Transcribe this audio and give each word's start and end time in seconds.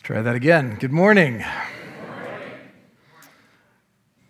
Let's 0.00 0.06
try 0.06 0.22
that 0.22 0.34
again. 0.34 0.76
Good 0.80 0.92
morning. 0.92 1.44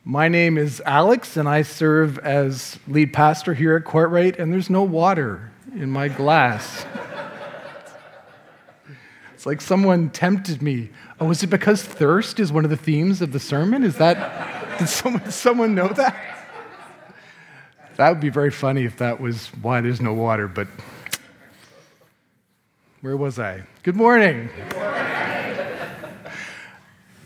My 0.03 0.27
name 0.27 0.59
is 0.59 0.83
Alex, 0.85 1.37
and 1.37 1.49
I 1.49 1.63
serve 1.63 2.19
as 2.19 2.77
lead 2.89 3.13
pastor 3.13 3.55
here 3.55 3.77
at 3.77 3.85
Courtright, 3.85 4.37
and 4.41 4.53
there's 4.53 4.69
no 4.69 4.83
water 4.83 5.53
in 5.73 5.89
my 5.89 6.09
glass. 6.09 6.85
it's 9.33 9.47
like 9.47 9.61
someone 9.61 10.11
tempted 10.11 10.61
me. 10.61 10.91
Oh, 11.21 11.31
is 11.31 11.45
it 11.45 11.51
because 11.51 11.85
thirst 11.85 12.41
is 12.41 12.51
one 12.51 12.65
of 12.65 12.71
the 12.71 12.77
themes 12.77 13.23
of 13.23 13.31
the 13.31 13.39
sermon? 13.39 13.85
Is 13.85 13.97
that, 13.99 14.77
did 14.81 14.89
someone, 14.89 15.31
someone 15.31 15.77
know 15.77 15.87
that? 15.87 16.49
That 17.95 18.09
would 18.09 18.21
be 18.21 18.31
very 18.31 18.51
funny 18.51 18.87
if 18.87 18.97
that 18.97 19.21
was 19.21 19.47
why 19.63 19.83
there's 19.83 20.01
no 20.01 20.15
water, 20.15 20.49
but 20.49 20.67
where 23.03 23.17
was 23.17 23.39
I? 23.39 23.63
Good 23.85 23.95
morning. 23.95 24.51
Good 24.57 24.75
morning. 24.75 24.80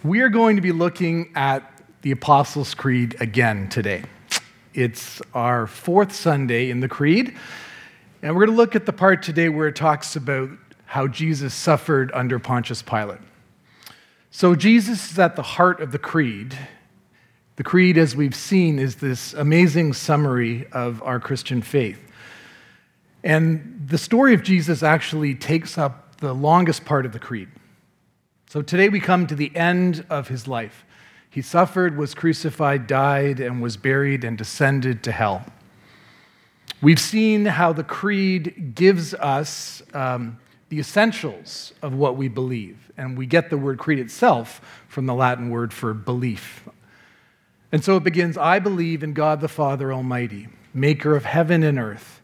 We 0.05 0.21
are 0.21 0.29
going 0.29 0.57
to 0.57 0.61
be 0.61 0.71
looking 0.71 1.33
at 1.35 1.83
the 2.03 2.11
Apostles' 2.11 2.75
Creed 2.75 3.17
again 3.21 3.71
today. 3.71 4.03
It's 4.75 5.23
our 5.33 5.67
fourth 5.67 6.15
Sunday 6.15 6.69
in 6.69 6.81
the 6.81 6.89
Creed, 6.89 7.35
and 8.21 8.35
we're 8.35 8.45
going 8.45 8.55
to 8.55 8.63
look 8.63 8.77
at 8.77 8.85
the 8.85 8.93
part 8.93 9.23
today 9.23 9.49
where 9.49 9.67
it 9.67 9.77
talks 9.77 10.15
about 10.15 10.51
how 10.85 11.07
Jesus 11.07 11.55
suffered 11.55 12.13
under 12.13 12.39
Pontius 12.39 12.83
Pilate. 12.83 13.21
So, 14.31 14.55
Jesus 14.55 15.11
is 15.11 15.19
at 15.19 15.37
the 15.37 15.43
heart 15.43 15.81
of 15.81 15.91
the 15.91 15.99
Creed. 15.99 16.55
The 17.57 17.65
Creed, 17.65 17.97
as 17.97 18.15
we've 18.15 18.35
seen, 18.35 18.79
is 18.79 18.97
this 18.97 19.33
amazing 19.33 19.95
summary 19.95 20.67
of 20.73 21.03
our 21.03 21.19
Christian 21.19 21.63
faith. 21.63 22.13
And 23.23 23.87
the 23.87 23.97
story 23.97 24.35
of 24.35 24.43
Jesus 24.43 24.83
actually 24.83 25.35
takes 25.35 25.79
up 25.79 26.19
the 26.19 26.35
longest 26.35 26.85
part 26.85 27.07
of 27.07 27.13
the 27.13 27.19
Creed. 27.19 27.49
So 28.55 28.63
today 28.63 28.89
we 28.89 29.01
come 29.01 29.27
to 29.27 29.35
the 29.35 29.51
end 29.57 30.07
of 30.09 30.29
his 30.29 30.47
life. 30.47 30.85
He 31.29 31.43
suffered, 31.43 31.99
was 31.99 32.15
crucified, 32.15 32.87
died, 32.87 33.41
and 33.41 33.61
was 33.61 33.77
buried 33.77 34.23
and 34.23 34.39
descended 34.39 35.03
to 35.03 35.11
hell. 35.11 35.45
We've 36.81 37.01
seen 37.01 37.47
how 37.47 37.73
the 37.73 37.83
creed 37.83 38.71
gives 38.77 39.13
us 39.13 39.83
um, 39.93 40.39
the 40.69 40.79
essentials 40.79 41.73
of 41.83 41.95
what 41.95 42.17
we 42.17 42.29
believe, 42.29 42.93
and 42.97 43.19
we 43.19 43.27
get 43.27 43.51
the 43.51 43.59
word 43.59 43.81
creed 43.81 43.99
itself 43.99 44.61
from 44.87 45.07
the 45.07 45.15
Latin 45.15 45.51
word 45.51 45.73
for 45.73 45.93
belief. 45.93 46.63
And 47.73 47.83
so 47.83 47.97
it 47.97 48.05
begins 48.05 48.39
I 48.39 48.61
believe 48.61 49.03
in 49.03 49.15
God 49.15 49.41
the 49.41 49.49
Father 49.49 49.93
Almighty, 49.93 50.47
maker 50.73 51.17
of 51.17 51.25
heaven 51.25 51.65
and 51.65 51.77
earth. 51.77 52.23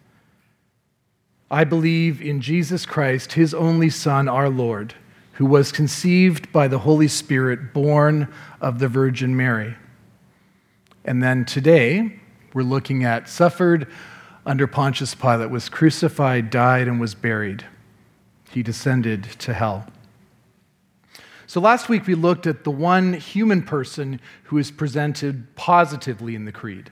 I 1.51 1.65
believe 1.65 2.23
in 2.23 2.41
Jesus 2.41 2.87
Christ, 2.87 3.33
his 3.33 3.53
only 3.53 3.91
Son, 3.91 4.29
our 4.29 4.49
Lord 4.49 4.95
who 5.41 5.47
was 5.47 5.73
conceived 5.73 6.53
by 6.53 6.69
the 6.69 6.81
Holy 6.81 7.09
Spirit, 7.09 7.73
born 7.73 8.29
of 8.61 8.79
the 8.79 8.89
Virgin 8.89 9.35
Mary. 9.35 9.75
And 11.03 11.23
then 11.23 11.47
today, 11.47 12.21
we're 12.53 12.63
looking 12.63 13.05
at 13.05 13.27
suffered 13.27 13.87
under 14.45 14.67
Pontius 14.67 15.15
Pilate, 15.15 15.49
was 15.49 15.71
crucified, 15.71 16.51
died, 16.51 16.89
and 16.89 17.01
was 17.01 17.15
buried. 17.15 17.65
He 18.51 18.63
descended 18.63 19.25
to 19.39 19.55
hell. 19.55 19.87
So 21.47 21.59
last 21.59 21.89
week 21.89 22.07
we 22.07 22.15
looked 22.15 22.47
at 22.47 22.65
the 22.65 22.71
one 22.71 23.15
human 23.15 23.63
person 23.63 24.21
who 24.43 24.59
is 24.59 24.71
presented 24.71 25.57
positively 25.57 26.35
in 26.35 26.45
the 26.45 26.53
Creed. 26.53 26.91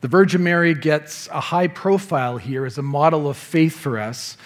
The 0.00 0.08
Virgin 0.08 0.42
Mary 0.42 0.74
gets 0.74 1.28
a 1.28 1.38
high 1.38 1.68
profile 1.68 2.38
here 2.38 2.66
as 2.66 2.76
a 2.76 2.82
model 2.82 3.28
of 3.28 3.36
faith 3.36 3.76
for 3.76 4.00
us 4.00 4.36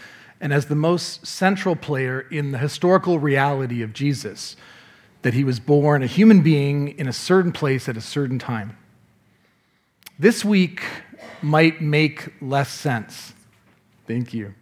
and 0.41 0.53
as 0.53 0.67
the 0.67 0.75
most 0.75 1.27
central 1.27 1.77
player 1.77 2.21
in 2.21 2.53
the 2.53 2.59
historical 2.59 3.19
reality 3.19 3.83
of 3.83 3.93
Jesus 3.93 4.57
that 5.23 5.35
he 5.35 5.45
was 5.45 5.59
born 5.59 6.03
a 6.03 6.07
human 6.07 6.43
being 6.43 6.97
in 6.99 7.09
a 7.09 7.13
certain 7.13 7.53
place 7.53 7.89
at 7.89 7.97
a 7.97 8.01
certain 8.01 8.39
time. 8.39 8.77
This 10.19 10.45
week 10.45 10.83
might 11.43 11.81
make 11.81 12.33
less 12.41 12.71
sense. 12.71 13.33
Thank 14.07 14.33
you. 14.33 14.55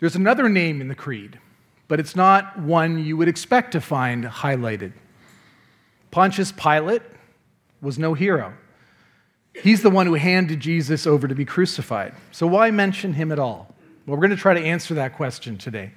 There's 0.00 0.14
another 0.14 0.48
name 0.48 0.80
in 0.80 0.88
the 0.88 0.94
Creed, 0.94 1.38
but 1.88 1.98
it's 1.98 2.14
not 2.14 2.58
one 2.58 3.04
you 3.04 3.16
would 3.16 3.28
expect 3.28 3.72
to 3.72 3.80
find 3.80 4.24
highlighted. 4.24 4.92
Pontius 6.10 6.52
Pilate 6.52 7.02
was 7.80 7.98
no 7.98 8.14
hero. 8.14 8.54
He's 9.62 9.82
the 9.82 9.90
one 9.90 10.06
who 10.06 10.14
handed 10.14 10.60
Jesus 10.60 11.06
over 11.06 11.26
to 11.26 11.34
be 11.34 11.44
crucified. 11.44 12.14
So 12.32 12.46
why 12.46 12.70
mention 12.70 13.14
him 13.14 13.32
at 13.32 13.38
all? 13.38 13.74
Well, 14.06 14.16
we're 14.16 14.26
going 14.26 14.36
to 14.36 14.40
try 14.40 14.54
to 14.54 14.64
answer 14.64 14.94
that 14.94 15.16
question 15.16 15.58
today. 15.58 15.92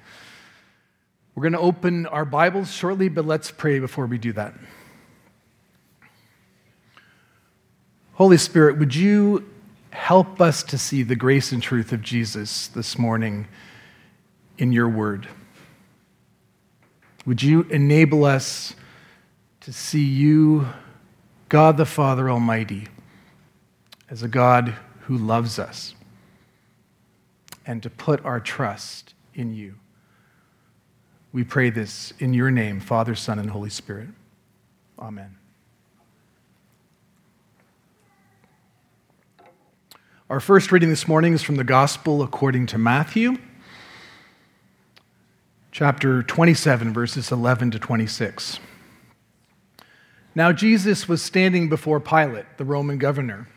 We're 1.35 1.43
going 1.43 1.53
to 1.53 1.59
open 1.59 2.07
our 2.07 2.25
Bibles 2.25 2.71
shortly, 2.71 3.07
but 3.07 3.25
let's 3.25 3.51
pray 3.51 3.79
before 3.79 4.05
we 4.05 4.17
do 4.17 4.33
that. 4.33 4.53
Holy 8.15 8.37
Spirit, 8.37 8.77
would 8.77 8.93
you 8.93 9.49
help 9.91 10.41
us 10.41 10.63
to 10.63 10.77
see 10.77 11.03
the 11.03 11.15
grace 11.15 11.51
and 11.51 11.63
truth 11.63 11.93
of 11.93 12.01
Jesus 12.01 12.67
this 12.67 12.97
morning 12.97 13.47
in 14.57 14.71
your 14.71 14.89
word? 14.89 15.27
Would 17.25 17.41
you 17.41 17.61
enable 17.63 18.25
us 18.25 18.75
to 19.61 19.71
see 19.71 20.03
you, 20.03 20.67
God 21.49 21.77
the 21.77 21.85
Father 21.85 22.29
Almighty? 22.29 22.87
As 24.11 24.21
a 24.21 24.27
God 24.27 24.75
who 25.03 25.17
loves 25.17 25.57
us 25.57 25.95
and 27.65 27.81
to 27.81 27.89
put 27.89 28.23
our 28.25 28.41
trust 28.41 29.13
in 29.33 29.53
you. 29.55 29.75
We 31.31 31.45
pray 31.45 31.69
this 31.69 32.11
in 32.19 32.33
your 32.33 32.51
name, 32.51 32.81
Father, 32.81 33.15
Son, 33.15 33.39
and 33.39 33.49
Holy 33.49 33.69
Spirit. 33.69 34.09
Amen. 34.99 35.37
Our 40.29 40.41
first 40.41 40.73
reading 40.73 40.89
this 40.89 41.07
morning 41.07 41.33
is 41.33 41.41
from 41.41 41.55
the 41.55 41.63
Gospel 41.63 42.21
according 42.21 42.65
to 42.67 42.77
Matthew, 42.77 43.37
chapter 45.71 46.21
27, 46.21 46.93
verses 46.93 47.31
11 47.31 47.71
to 47.71 47.79
26. 47.79 48.59
Now, 50.35 50.51
Jesus 50.51 51.07
was 51.07 51.21
standing 51.21 51.69
before 51.69 52.01
Pilate, 52.01 52.57
the 52.57 52.65
Roman 52.65 52.97
governor. 52.97 53.47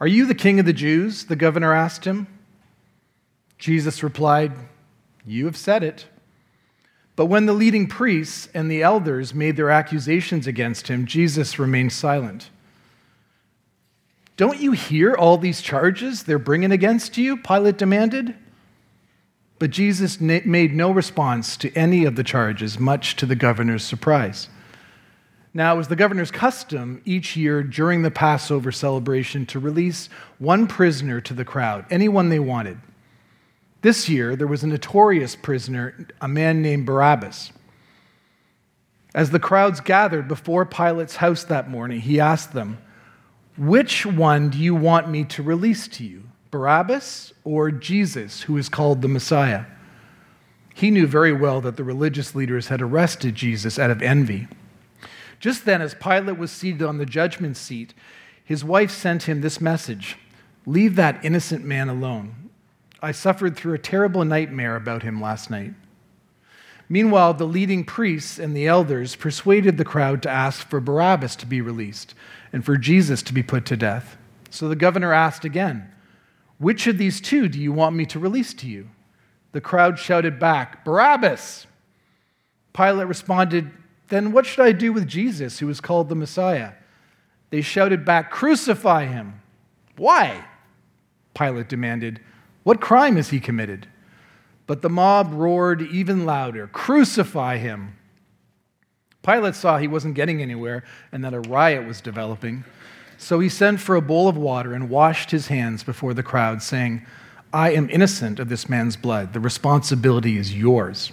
Are 0.00 0.06
you 0.06 0.24
the 0.24 0.34
king 0.34 0.58
of 0.58 0.66
the 0.66 0.72
Jews? 0.72 1.24
The 1.24 1.36
governor 1.36 1.74
asked 1.74 2.06
him. 2.06 2.26
Jesus 3.58 4.02
replied, 4.02 4.52
You 5.26 5.44
have 5.44 5.56
said 5.56 5.82
it. 5.82 6.06
But 7.16 7.26
when 7.26 7.44
the 7.44 7.52
leading 7.52 7.86
priests 7.86 8.48
and 8.54 8.70
the 8.70 8.82
elders 8.82 9.34
made 9.34 9.56
their 9.56 9.68
accusations 9.70 10.46
against 10.46 10.88
him, 10.88 11.04
Jesus 11.04 11.58
remained 11.58 11.92
silent. 11.92 12.48
Don't 14.38 14.58
you 14.58 14.72
hear 14.72 15.14
all 15.14 15.36
these 15.36 15.60
charges 15.60 16.22
they're 16.22 16.38
bringing 16.38 16.72
against 16.72 17.18
you? 17.18 17.36
Pilate 17.36 17.76
demanded. 17.76 18.34
But 19.58 19.70
Jesus 19.70 20.18
made 20.18 20.72
no 20.72 20.90
response 20.90 21.58
to 21.58 21.70
any 21.74 22.06
of 22.06 22.16
the 22.16 22.24
charges, 22.24 22.78
much 22.78 23.16
to 23.16 23.26
the 23.26 23.36
governor's 23.36 23.84
surprise. 23.84 24.48
Now, 25.52 25.74
it 25.74 25.78
was 25.78 25.88
the 25.88 25.96
governor's 25.96 26.30
custom 26.30 27.02
each 27.04 27.36
year 27.36 27.62
during 27.62 28.02
the 28.02 28.10
Passover 28.10 28.70
celebration 28.70 29.46
to 29.46 29.58
release 29.58 30.08
one 30.38 30.68
prisoner 30.68 31.20
to 31.22 31.34
the 31.34 31.44
crowd, 31.44 31.86
anyone 31.90 32.28
they 32.28 32.38
wanted. 32.38 32.78
This 33.82 34.08
year, 34.08 34.36
there 34.36 34.46
was 34.46 34.62
a 34.62 34.68
notorious 34.68 35.34
prisoner, 35.34 36.06
a 36.20 36.28
man 36.28 36.62
named 36.62 36.86
Barabbas. 36.86 37.50
As 39.12 39.30
the 39.30 39.40
crowds 39.40 39.80
gathered 39.80 40.28
before 40.28 40.64
Pilate's 40.64 41.16
house 41.16 41.42
that 41.44 41.68
morning, 41.68 42.00
he 42.00 42.20
asked 42.20 42.52
them, 42.52 42.78
Which 43.58 44.06
one 44.06 44.50
do 44.50 44.58
you 44.58 44.74
want 44.74 45.08
me 45.08 45.24
to 45.24 45.42
release 45.42 45.88
to 45.88 46.04
you, 46.04 46.24
Barabbas 46.52 47.32
or 47.42 47.72
Jesus, 47.72 48.42
who 48.42 48.56
is 48.56 48.68
called 48.68 49.02
the 49.02 49.08
Messiah? 49.08 49.64
He 50.74 50.92
knew 50.92 51.08
very 51.08 51.32
well 51.32 51.60
that 51.62 51.76
the 51.76 51.82
religious 51.82 52.36
leaders 52.36 52.68
had 52.68 52.80
arrested 52.80 53.34
Jesus 53.34 53.78
out 53.78 53.90
of 53.90 54.00
envy. 54.00 54.46
Just 55.40 55.64
then, 55.64 55.82
as 55.82 55.94
Pilate 55.94 56.38
was 56.38 56.52
seated 56.52 56.82
on 56.82 56.98
the 56.98 57.06
judgment 57.06 57.56
seat, 57.56 57.94
his 58.44 58.62
wife 58.62 58.90
sent 58.90 59.24
him 59.24 59.40
this 59.40 59.60
message 59.60 60.16
Leave 60.66 60.94
that 60.96 61.24
innocent 61.24 61.64
man 61.64 61.88
alone. 61.88 62.50
I 63.02 63.12
suffered 63.12 63.56
through 63.56 63.72
a 63.72 63.78
terrible 63.78 64.24
nightmare 64.26 64.76
about 64.76 65.02
him 65.02 65.20
last 65.20 65.50
night. 65.50 65.72
Meanwhile, 66.86 67.34
the 67.34 67.46
leading 67.46 67.84
priests 67.84 68.38
and 68.38 68.54
the 68.54 68.66
elders 68.66 69.16
persuaded 69.16 69.78
the 69.78 69.84
crowd 69.84 70.22
to 70.22 70.30
ask 70.30 70.68
for 70.68 70.80
Barabbas 70.80 71.36
to 71.36 71.46
be 71.46 71.60
released 71.60 72.14
and 72.52 72.64
for 72.64 72.76
Jesus 72.76 73.22
to 73.22 73.32
be 73.32 73.42
put 73.42 73.64
to 73.66 73.76
death. 73.76 74.18
So 74.50 74.68
the 74.68 74.76
governor 74.76 75.14
asked 75.14 75.44
again, 75.44 75.90
Which 76.58 76.86
of 76.86 76.98
these 76.98 77.20
two 77.20 77.48
do 77.48 77.58
you 77.58 77.72
want 77.72 77.96
me 77.96 78.04
to 78.06 78.18
release 78.18 78.52
to 78.54 78.68
you? 78.68 78.90
The 79.52 79.60
crowd 79.60 79.98
shouted 79.98 80.38
back, 80.38 80.84
Barabbas! 80.84 81.66
Pilate 82.74 83.08
responded, 83.08 83.70
then 84.10 84.32
what 84.32 84.44
should 84.44 84.64
I 84.64 84.72
do 84.72 84.92
with 84.92 85.08
Jesus, 85.08 85.58
who 85.58 85.68
is 85.68 85.80
called 85.80 86.08
the 86.08 86.14
Messiah? 86.14 86.72
They 87.50 87.62
shouted 87.62 88.04
back, 88.04 88.30
Crucify 88.30 89.06
him. 89.06 89.40
Why? 89.96 90.44
Pilate 91.34 91.68
demanded. 91.68 92.20
What 92.62 92.80
crime 92.80 93.16
has 93.16 93.30
he 93.30 93.40
committed? 93.40 93.88
But 94.66 94.82
the 94.82 94.90
mob 94.90 95.32
roared 95.32 95.82
even 95.82 96.26
louder 96.26 96.68
Crucify 96.68 97.56
him! 97.56 97.96
Pilate 99.22 99.54
saw 99.54 99.78
he 99.78 99.88
wasn't 99.88 100.14
getting 100.14 100.40
anywhere 100.40 100.84
and 101.12 101.24
that 101.24 101.34
a 101.34 101.40
riot 101.40 101.86
was 101.86 102.00
developing. 102.00 102.64
So 103.18 103.38
he 103.38 103.48
sent 103.48 103.80
for 103.80 103.96
a 103.96 104.00
bowl 104.00 104.28
of 104.28 104.36
water 104.36 104.72
and 104.72 104.88
washed 104.88 105.30
his 105.30 105.48
hands 105.48 105.84
before 105.84 106.14
the 106.14 106.22
crowd, 106.22 106.62
saying, 106.62 107.04
I 107.52 107.72
am 107.72 107.90
innocent 107.90 108.38
of 108.38 108.48
this 108.48 108.68
man's 108.68 108.96
blood. 108.96 109.34
The 109.34 109.40
responsibility 109.40 110.38
is 110.38 110.56
yours. 110.56 111.12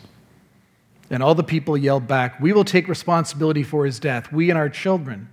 And 1.10 1.24
all 1.24 1.36
the 1.36 1.44
people 1.44 1.78
yelled 1.78 2.08
back, 2.08 2.40
We 2.40 2.54
will 2.54 2.66
take 2.66 2.88
responsibility 2.88 3.64
for 3.64 3.86
his 3.86 4.00
death, 4.00 4.32
we 4.32 4.50
and 4.50 4.58
our 4.58 4.70
children. 4.70 5.30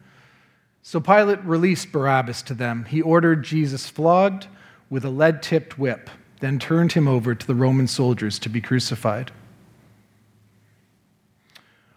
So 0.82 1.00
Pilate 1.00 1.42
released 1.44 1.92
Barabbas 1.92 2.42
to 2.42 2.54
them. 2.54 2.84
He 2.84 3.00
ordered 3.00 3.42
Jesus 3.42 3.88
flogged 3.88 4.46
with 4.90 5.04
a 5.04 5.10
lead 5.10 5.42
tipped 5.42 5.78
whip, 5.78 6.10
then 6.40 6.58
turned 6.58 6.92
him 6.92 7.08
over 7.08 7.34
to 7.34 7.46
the 7.46 7.54
Roman 7.54 7.88
soldiers 7.88 8.38
to 8.40 8.48
be 8.48 8.60
crucified. 8.60 9.32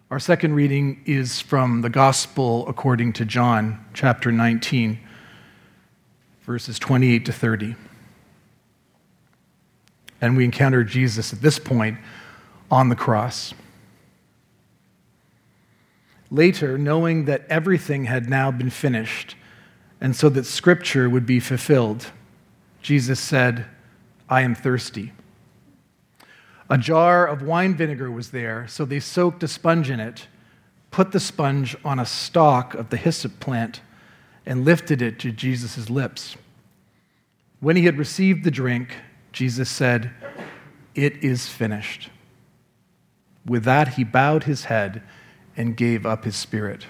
Our 0.09 0.19
second 0.19 0.55
reading 0.55 1.03
is 1.05 1.41
from 1.41 1.81
the 1.81 1.89
Gospel 1.89 2.65
according 2.69 3.11
to 3.13 3.25
John, 3.25 3.85
chapter 3.93 4.31
19, 4.31 4.97
verses 6.43 6.79
28 6.79 7.25
to 7.25 7.33
30. 7.33 7.75
And 10.21 10.37
we 10.37 10.45
encounter 10.45 10.85
Jesus 10.85 11.33
at 11.33 11.41
this 11.41 11.59
point 11.59 11.97
on 12.71 12.87
the 12.87 12.95
cross. 12.95 13.53
Later, 16.29 16.77
knowing 16.77 17.25
that 17.25 17.45
everything 17.49 18.05
had 18.05 18.29
now 18.29 18.51
been 18.51 18.69
finished, 18.69 19.35
and 20.01 20.15
so 20.15 20.29
that 20.29 20.45
Scripture 20.45 21.09
would 21.09 21.25
be 21.25 21.39
fulfilled, 21.39 22.11
Jesus 22.81 23.19
said, 23.19 23.65
I 24.29 24.41
am 24.41 24.53
thirsty. 24.53 25.13
A 26.69 26.77
jar 26.77 27.25
of 27.25 27.41
wine 27.41 27.75
vinegar 27.75 28.11
was 28.11 28.31
there, 28.31 28.67
so 28.67 28.83
they 28.83 28.99
soaked 28.99 29.41
a 29.43 29.47
sponge 29.47 29.89
in 29.89 30.01
it, 30.01 30.27
put 30.91 31.11
the 31.11 31.19
sponge 31.19 31.77
on 31.85 31.97
a 31.97 32.05
stalk 32.05 32.73
of 32.73 32.89
the 32.89 32.97
hyssop 32.97 33.39
plant, 33.39 33.81
and 34.45 34.65
lifted 34.65 35.01
it 35.01 35.19
to 35.19 35.31
Jesus' 35.31 35.89
lips. 35.89 36.35
When 37.59 37.75
he 37.75 37.85
had 37.85 37.97
received 37.97 38.43
the 38.43 38.51
drink, 38.51 38.95
Jesus 39.31 39.69
said, 39.69 40.11
It 40.93 41.23
is 41.23 41.47
finished. 41.47 42.09
With 43.45 43.63
that, 43.63 43.95
he 43.95 44.03
bowed 44.03 44.43
his 44.43 44.65
head 44.65 45.01
and 45.57 45.75
gave 45.75 46.05
up 46.05 46.23
his 46.23 46.35
spirit. 46.35 46.85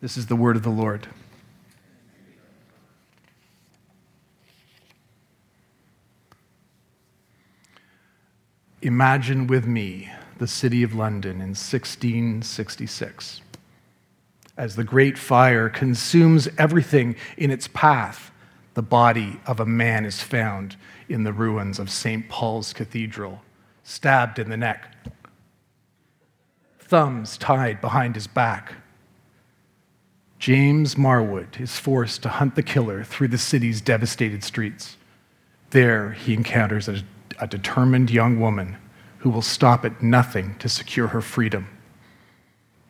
This 0.00 0.16
is 0.16 0.26
the 0.26 0.36
word 0.36 0.56
of 0.56 0.62
the 0.62 0.70
Lord. 0.70 1.08
Imagine 8.80 9.46
with 9.46 9.66
me 9.66 10.10
the 10.38 10.46
city 10.46 10.82
of 10.82 10.94
London 10.94 11.32
in 11.32 11.50
1666 11.50 13.42
as 14.56 14.76
the 14.76 14.84
great 14.84 15.16
fire 15.16 15.68
consumes 15.68 16.48
everything 16.58 17.16
in 17.36 17.50
its 17.50 17.68
path. 17.68 18.30
The 18.74 18.82
body 18.82 19.40
of 19.46 19.60
a 19.60 19.66
man 19.66 20.04
is 20.04 20.20
found 20.20 20.76
in 21.08 21.24
the 21.24 21.32
ruins 21.32 21.78
of 21.78 21.90
St. 21.90 22.28
Paul's 22.28 22.72
Cathedral, 22.72 23.42
stabbed 23.84 24.38
in 24.38 24.50
the 24.50 24.56
neck, 24.56 24.94
thumbs 26.92 27.38
tied 27.38 27.80
behind 27.80 28.14
his 28.14 28.26
back. 28.26 28.74
James 30.38 30.96
Marwood 30.96 31.58
is 31.60 31.78
forced 31.78 32.22
to 32.22 32.28
hunt 32.28 32.54
the 32.54 32.62
killer 32.62 33.02
through 33.02 33.28
the 33.28 33.38
city's 33.38 33.80
devastated 33.80 34.44
streets. 34.44 34.96
There, 35.70 36.12
he 36.12 36.34
encounters 36.34 36.88
a 36.88 37.02
a 37.42 37.46
determined 37.46 38.08
young 38.08 38.38
woman 38.38 38.76
who 39.18 39.30
will 39.30 39.42
stop 39.42 39.84
at 39.84 40.00
nothing 40.02 40.54
to 40.60 40.68
secure 40.68 41.08
her 41.08 41.20
freedom. 41.20 41.66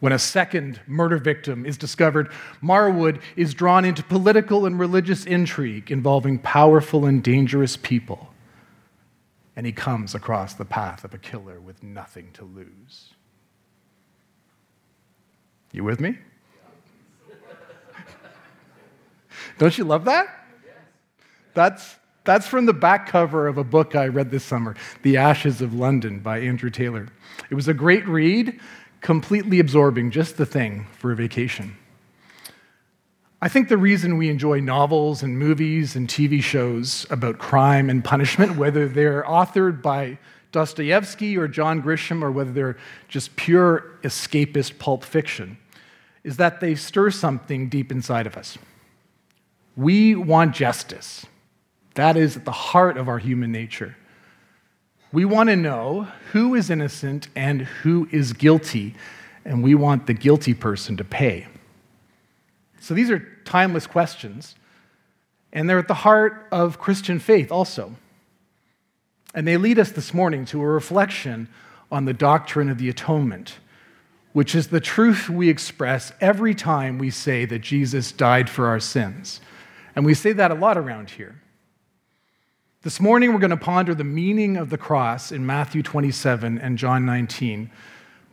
When 0.00 0.12
a 0.12 0.19
second 0.19 0.81
murder 0.87 1.16
victim 1.16 1.64
is 1.64 1.78
discovered, 1.78 2.31
Marwood 2.62 3.20
is 3.34 3.55
drawn 3.55 3.84
into 3.84 4.02
political 4.02 4.66
and 4.66 4.78
religious 4.78 5.25
intrigue 5.25 5.90
involving 5.90 6.38
powerful 6.38 7.06
and 7.06 7.22
dangerous 7.22 7.76
people. 7.76 8.34
And 9.56 9.64
he 9.64 9.72
comes 9.72 10.14
across 10.14 10.55
the 10.55 10.64
path 10.64 11.02
of 11.05 11.14
a 11.14 11.19
killer 11.19 11.60
with 11.60 11.82
nothing 11.82 12.31
to 12.34 12.44
lose. 12.44 13.14
You 15.72 15.84
with 15.84 16.00
me? 16.00 16.19
Don't 19.58 19.76
you 19.76 19.84
love 19.84 20.04
that? 20.04 20.26
That's, 21.54 21.96
that's 22.24 22.46
from 22.46 22.66
the 22.66 22.72
back 22.72 23.08
cover 23.08 23.46
of 23.46 23.58
a 23.58 23.64
book 23.64 23.94
I 23.94 24.08
read 24.08 24.30
this 24.30 24.44
summer, 24.44 24.74
The 25.02 25.16
Ashes 25.16 25.60
of 25.60 25.74
London 25.74 26.20
by 26.20 26.40
Andrew 26.40 26.70
Taylor. 26.70 27.08
It 27.50 27.54
was 27.54 27.69
a 27.69 27.74
great 27.74 28.06
read, 28.06 28.58
completely 29.00 29.60
absorbing, 29.60 30.10
just 30.10 30.36
the 30.36 30.46
thing 30.46 30.86
for 30.98 31.12
a 31.12 31.16
vacation. 31.16 31.76
I 33.40 33.48
think 33.48 33.69
the 33.69 33.76
reason 33.76 34.19
we 34.19 34.28
enjoy 34.28 34.60
novels 34.60 35.22
and 35.22 35.38
movies 35.38 35.96
and 35.96 36.06
TV 36.06 36.42
shows 36.42 37.06
about 37.10 37.38
crime 37.38 37.90
and 37.90 38.04
punishment, 38.04 38.56
whether 38.56 38.86
they're 38.88 39.24
authored 39.24 39.82
by 39.82 40.19
Dostoevsky 40.52 41.36
or 41.36 41.48
John 41.48 41.82
Grisham, 41.82 42.22
or 42.22 42.30
whether 42.30 42.52
they're 42.52 42.76
just 43.08 43.34
pure 43.36 43.98
escapist 44.02 44.78
pulp 44.78 45.02
fiction, 45.02 45.58
is 46.24 46.36
that 46.36 46.60
they 46.60 46.74
stir 46.74 47.10
something 47.10 47.69
deep 47.69 47.90
inside 47.90 48.26
of 48.26 48.36
us. 48.36 48.58
We 49.76 50.14
want 50.14 50.54
justice. 50.54 51.26
That 51.94 52.16
is 52.16 52.36
at 52.36 52.44
the 52.44 52.52
heart 52.52 52.96
of 52.96 53.08
our 53.08 53.19
human 53.19 53.52
nature. 53.52 53.96
We 55.12 55.24
want 55.24 55.50
to 55.50 55.56
know 55.56 56.08
who 56.32 56.54
is 56.54 56.70
innocent 56.70 57.28
and 57.36 57.62
who 57.62 58.08
is 58.10 58.32
guilty, 58.32 58.94
and 59.44 59.62
we 59.62 59.74
want 59.74 60.06
the 60.06 60.14
guilty 60.14 60.54
person 60.54 60.96
to 60.96 61.04
pay. 61.04 61.48
So 62.80 62.94
these 62.94 63.10
are 63.10 63.19
timeless 63.44 63.86
questions, 63.86 64.54
and 65.52 65.69
they're 65.69 65.78
at 65.78 65.88
the 65.88 65.94
heart 65.94 66.46
of 66.50 66.78
Christian 66.78 67.19
faith 67.19 67.52
also. 67.52 67.94
And 69.34 69.46
they 69.46 69.56
lead 69.56 69.78
us 69.78 69.92
this 69.92 70.14
morning 70.14 70.44
to 70.46 70.60
a 70.62 70.66
reflection 70.66 71.48
on 71.90 72.06
the 72.06 72.14
doctrine 72.14 72.70
of 72.70 72.78
the 72.78 72.88
atonement, 72.88 73.58
which 74.32 74.55
is 74.55 74.69
the 74.69 74.81
truth 74.81 75.29
we 75.29 75.49
express 75.49 76.12
every 76.20 76.55
time 76.55 76.99
we 76.99 77.11
say 77.11 77.44
that 77.44 77.61
Jesus 77.61 78.12
died 78.12 78.49
for 78.49 78.67
our 78.67 78.81
sins. 78.81 79.40
And 79.94 80.05
we 80.05 80.14
say 80.14 80.32
that 80.32 80.50
a 80.50 80.55
lot 80.55 80.79
around 80.79 81.11
here. 81.11 81.40
This 82.82 82.99
morning, 82.99 83.32
we're 83.32 83.38
going 83.38 83.50
to 83.50 83.56
ponder 83.56 83.94
the 83.94 84.05
meaning 84.05 84.56
of 84.56 84.70
the 84.70 84.79
cross 84.79 85.31
in 85.31 85.46
Matthew 85.46 85.82
27 85.82 86.58
and 86.58 86.79
John 86.79 87.06
19 87.06 87.70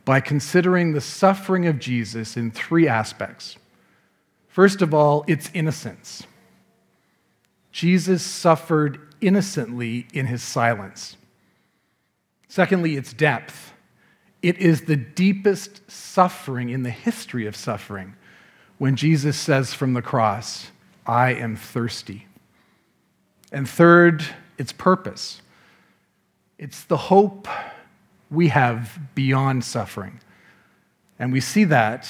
by 0.04 0.20
considering 0.20 0.92
the 0.92 1.00
suffering 1.00 1.66
of 1.66 1.78
Jesus 1.78 2.36
in 2.36 2.50
three 2.50 2.88
aspects. 2.88 3.56
First 4.48 4.82
of 4.82 4.92
all, 4.92 5.24
its 5.28 5.50
innocence. 5.54 6.26
Jesus 7.70 8.22
suffered 8.22 8.98
innocently 9.20 10.08
in 10.12 10.26
his 10.26 10.42
silence. 10.42 11.16
Secondly, 12.48 12.96
its 12.96 13.12
depth. 13.12 13.72
It 14.42 14.58
is 14.58 14.82
the 14.82 14.96
deepest 14.96 15.90
suffering 15.90 16.70
in 16.70 16.82
the 16.82 16.90
history 16.90 17.46
of 17.46 17.54
suffering 17.54 18.14
when 18.78 18.96
Jesus 18.96 19.38
says 19.38 19.74
from 19.74 19.92
the 19.92 20.02
cross, 20.02 20.70
I 21.06 21.34
am 21.34 21.56
thirsty. 21.56 22.26
And 23.52 23.68
third, 23.68 24.24
its 24.56 24.72
purpose. 24.72 25.42
It's 26.58 26.84
the 26.84 26.96
hope 26.96 27.48
we 28.30 28.48
have 28.48 28.98
beyond 29.14 29.64
suffering. 29.64 30.20
And 31.18 31.32
we 31.32 31.40
see 31.40 31.64
that 31.64 32.08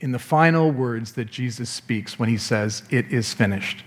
in 0.00 0.12
the 0.12 0.18
final 0.18 0.70
words 0.70 1.12
that 1.12 1.30
Jesus 1.30 1.70
speaks 1.70 2.18
when 2.18 2.28
he 2.28 2.36
says, 2.36 2.82
It 2.90 3.10
is 3.12 3.32
finished. 3.32 3.84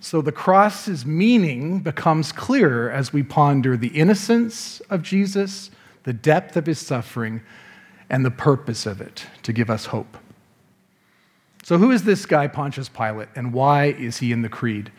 So 0.00 0.20
the 0.20 0.32
cross's 0.32 1.06
meaning 1.06 1.80
becomes 1.80 2.30
clearer 2.30 2.90
as 2.90 3.12
we 3.12 3.22
ponder 3.22 3.76
the 3.76 3.88
innocence 3.88 4.80
of 4.90 5.02
Jesus, 5.02 5.70
the 6.04 6.12
depth 6.12 6.56
of 6.56 6.66
his 6.66 6.78
suffering, 6.78 7.42
and 8.10 8.24
the 8.24 8.30
purpose 8.30 8.86
of 8.86 9.00
it 9.00 9.26
to 9.42 9.52
give 9.52 9.70
us 9.70 9.86
hope. 9.86 10.16
So, 11.62 11.78
who 11.78 11.90
is 11.90 12.04
this 12.04 12.26
guy, 12.26 12.46
Pontius 12.46 12.90
Pilate, 12.90 13.28
and 13.34 13.52
why 13.52 13.86
is 13.86 14.18
he 14.18 14.32
in 14.32 14.42
the 14.42 14.50
Creed? 14.50 14.92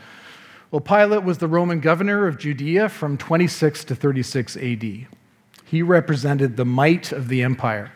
Well, 0.72 0.82
Pilate 0.82 1.24
was 1.24 1.38
the 1.38 1.48
Roman 1.48 1.80
governor 1.80 2.28
of 2.28 2.40
Judea 2.40 2.90
from 2.90 3.18
26 3.18 3.86
to 3.86 3.96
36 3.96 4.58
AD. 4.58 5.08
He 5.64 5.82
represented 5.82 6.58
the 6.58 6.66
might 6.66 7.12
of 7.12 7.28
the 7.28 7.44
empire. 7.44 7.92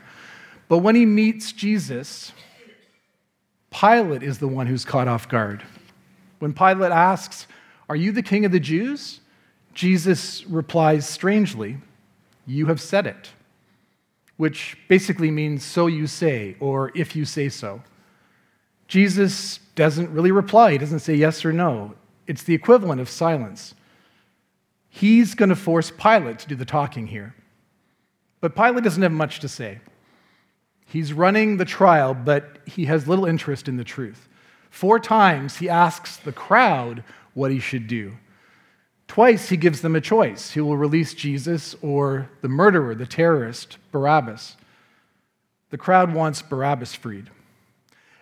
But 0.68 0.78
when 0.80 0.96
he 0.96 1.06
meets 1.06 1.52
Jesus, 1.52 2.32
Pilate 3.72 4.24
is 4.24 4.38
the 4.38 4.48
one 4.48 4.68
who's 4.68 4.86
caught 4.86 5.08
off 5.08 5.28
guard. 5.28 5.64
When 6.38 6.54
Pilate 6.54 6.92
asks, 6.92 7.48
Are 7.90 7.96
you 7.96 8.12
the 8.12 8.24
king 8.24 8.46
of 8.46 8.52
the 8.52 8.60
Jews? 8.60 9.20
Jesus 9.74 10.46
replies 10.46 11.08
strangely, 11.08 11.78
You 12.50 12.66
have 12.66 12.82
said 12.82 13.06
it, 13.06 13.30
which 14.38 14.76
basically 14.88 15.30
means, 15.30 15.64
So 15.64 15.86
you 15.86 16.08
say, 16.08 16.56
or 16.60 16.92
if 16.96 17.16
you 17.16 17.24
say 17.24 17.48
so. 17.48 17.84
Jesus 18.88 19.60
doesn't 19.76 20.10
really 20.10 20.32
reply. 20.32 20.72
He 20.72 20.80
doesn't 20.80 21.02
say 21.02 21.14
yes 21.14 21.46
or 21.46 21.54
no. 21.54 21.94
It's 22.26 22.42
the 22.42 22.56
equivalent 22.56 23.00
of 23.02 23.08
silence. 23.08 23.76
He's 24.90 25.36
going 25.36 25.50
to 25.50 25.56
force 25.56 25.92
Pilate 25.92 26.40
to 26.40 26.48
do 26.48 26.56
the 26.56 26.66
talking 26.66 27.06
here. 27.06 27.36
But 28.42 28.56
Pilate 28.56 28.84
doesn't 28.84 29.04
have 29.04 29.12
much 29.12 29.42
to 29.42 29.48
say. 29.48 29.80
He's 30.88 31.14
running 31.14 31.58
the 31.58 31.66
trial, 31.66 32.16
but 32.16 32.58
he 32.66 32.86
has 32.86 33.08
little 33.08 33.26
interest 33.26 33.68
in 33.68 33.78
the 33.78 33.84
truth. 33.84 34.28
Four 34.72 35.00
times 35.00 35.58
he 35.58 35.70
asks 35.70 36.18
the 36.18 36.32
crowd 36.32 37.04
what 37.36 37.52
he 37.52 37.60
should 37.60 37.86
do. 37.86 38.18
Twice 39.10 39.50
he 39.50 39.58
gives 39.58 39.82
them 39.82 39.96
a 39.96 40.02
choice. 40.02 40.52
He 40.52 40.62
will 40.62 40.78
release 40.78 41.16
Jesus 41.16 41.76
or 41.82 42.30
the 42.42 42.48
murderer, 42.48 42.94
the 42.94 43.08
terrorist, 43.08 43.80
Barabbas. 43.92 44.56
The 45.72 45.80
crowd 45.80 46.14
wants 46.14 46.44
Barabbas 46.44 46.94
freed. 46.94 47.32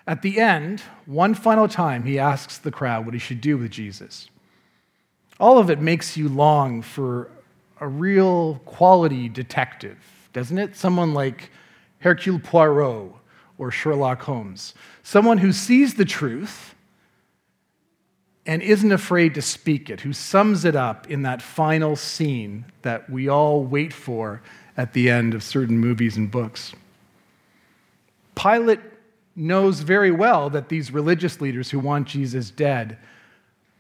At 0.08 0.22
the 0.22 0.40
end, 0.40 0.82
one 1.06 1.34
final 1.34 1.68
time, 1.68 2.04
he 2.04 2.18
asks 2.18 2.58
the 2.58 2.72
crowd 2.72 3.04
what 3.04 3.14
he 3.14 3.20
should 3.20 3.42
do 3.42 3.58
with 3.58 3.70
Jesus. 3.70 4.30
All 5.42 5.58
of 5.58 5.70
it 5.70 5.82
makes 5.82 6.16
you 6.16 6.30
long 6.30 6.82
for 6.82 7.30
a 7.82 7.88
real 7.88 8.62
quality 8.64 9.28
detective, 9.28 9.98
doesn't 10.32 10.58
it? 10.58 10.78
Someone 10.78 11.14
like 11.14 11.52
Hercule 12.00 12.40
Poirot 12.40 13.12
or 13.58 13.72
Sherlock 13.72 14.22
Holmes. 14.22 14.74
Someone 15.04 15.40
who 15.40 15.52
sees 15.52 15.96
the 15.96 16.06
truth 16.06 16.76
and 18.48 18.62
isn't 18.62 18.94
afraid 18.94 19.36
to 19.36 19.42
speak 19.42 19.90
it, 19.90 20.02
who 20.02 20.14
sums 20.14 20.64
it 20.64 20.76
up 20.76 21.10
in 21.12 21.24
that 21.24 21.42
final 21.42 21.98
scene 21.98 22.66
that 22.82 23.10
we 23.10 23.28
all 23.28 23.64
wait 23.64 23.92
for 23.92 24.42
at 24.78 24.94
the 24.94 25.10
end 25.10 25.34
of 25.34 25.44
certain 25.44 25.78
movies 25.78 26.16
and 26.16 26.32
books. 26.32 26.74
Pilate 28.36 28.80
knows 29.36 29.82
very 29.82 30.12
well 30.12 30.50
that 30.50 30.70
these 30.70 30.92
religious 30.92 31.42
leaders 31.42 31.70
who 31.70 31.80
want 31.80 32.08
Jesus 32.08 32.50
dead 32.50 32.98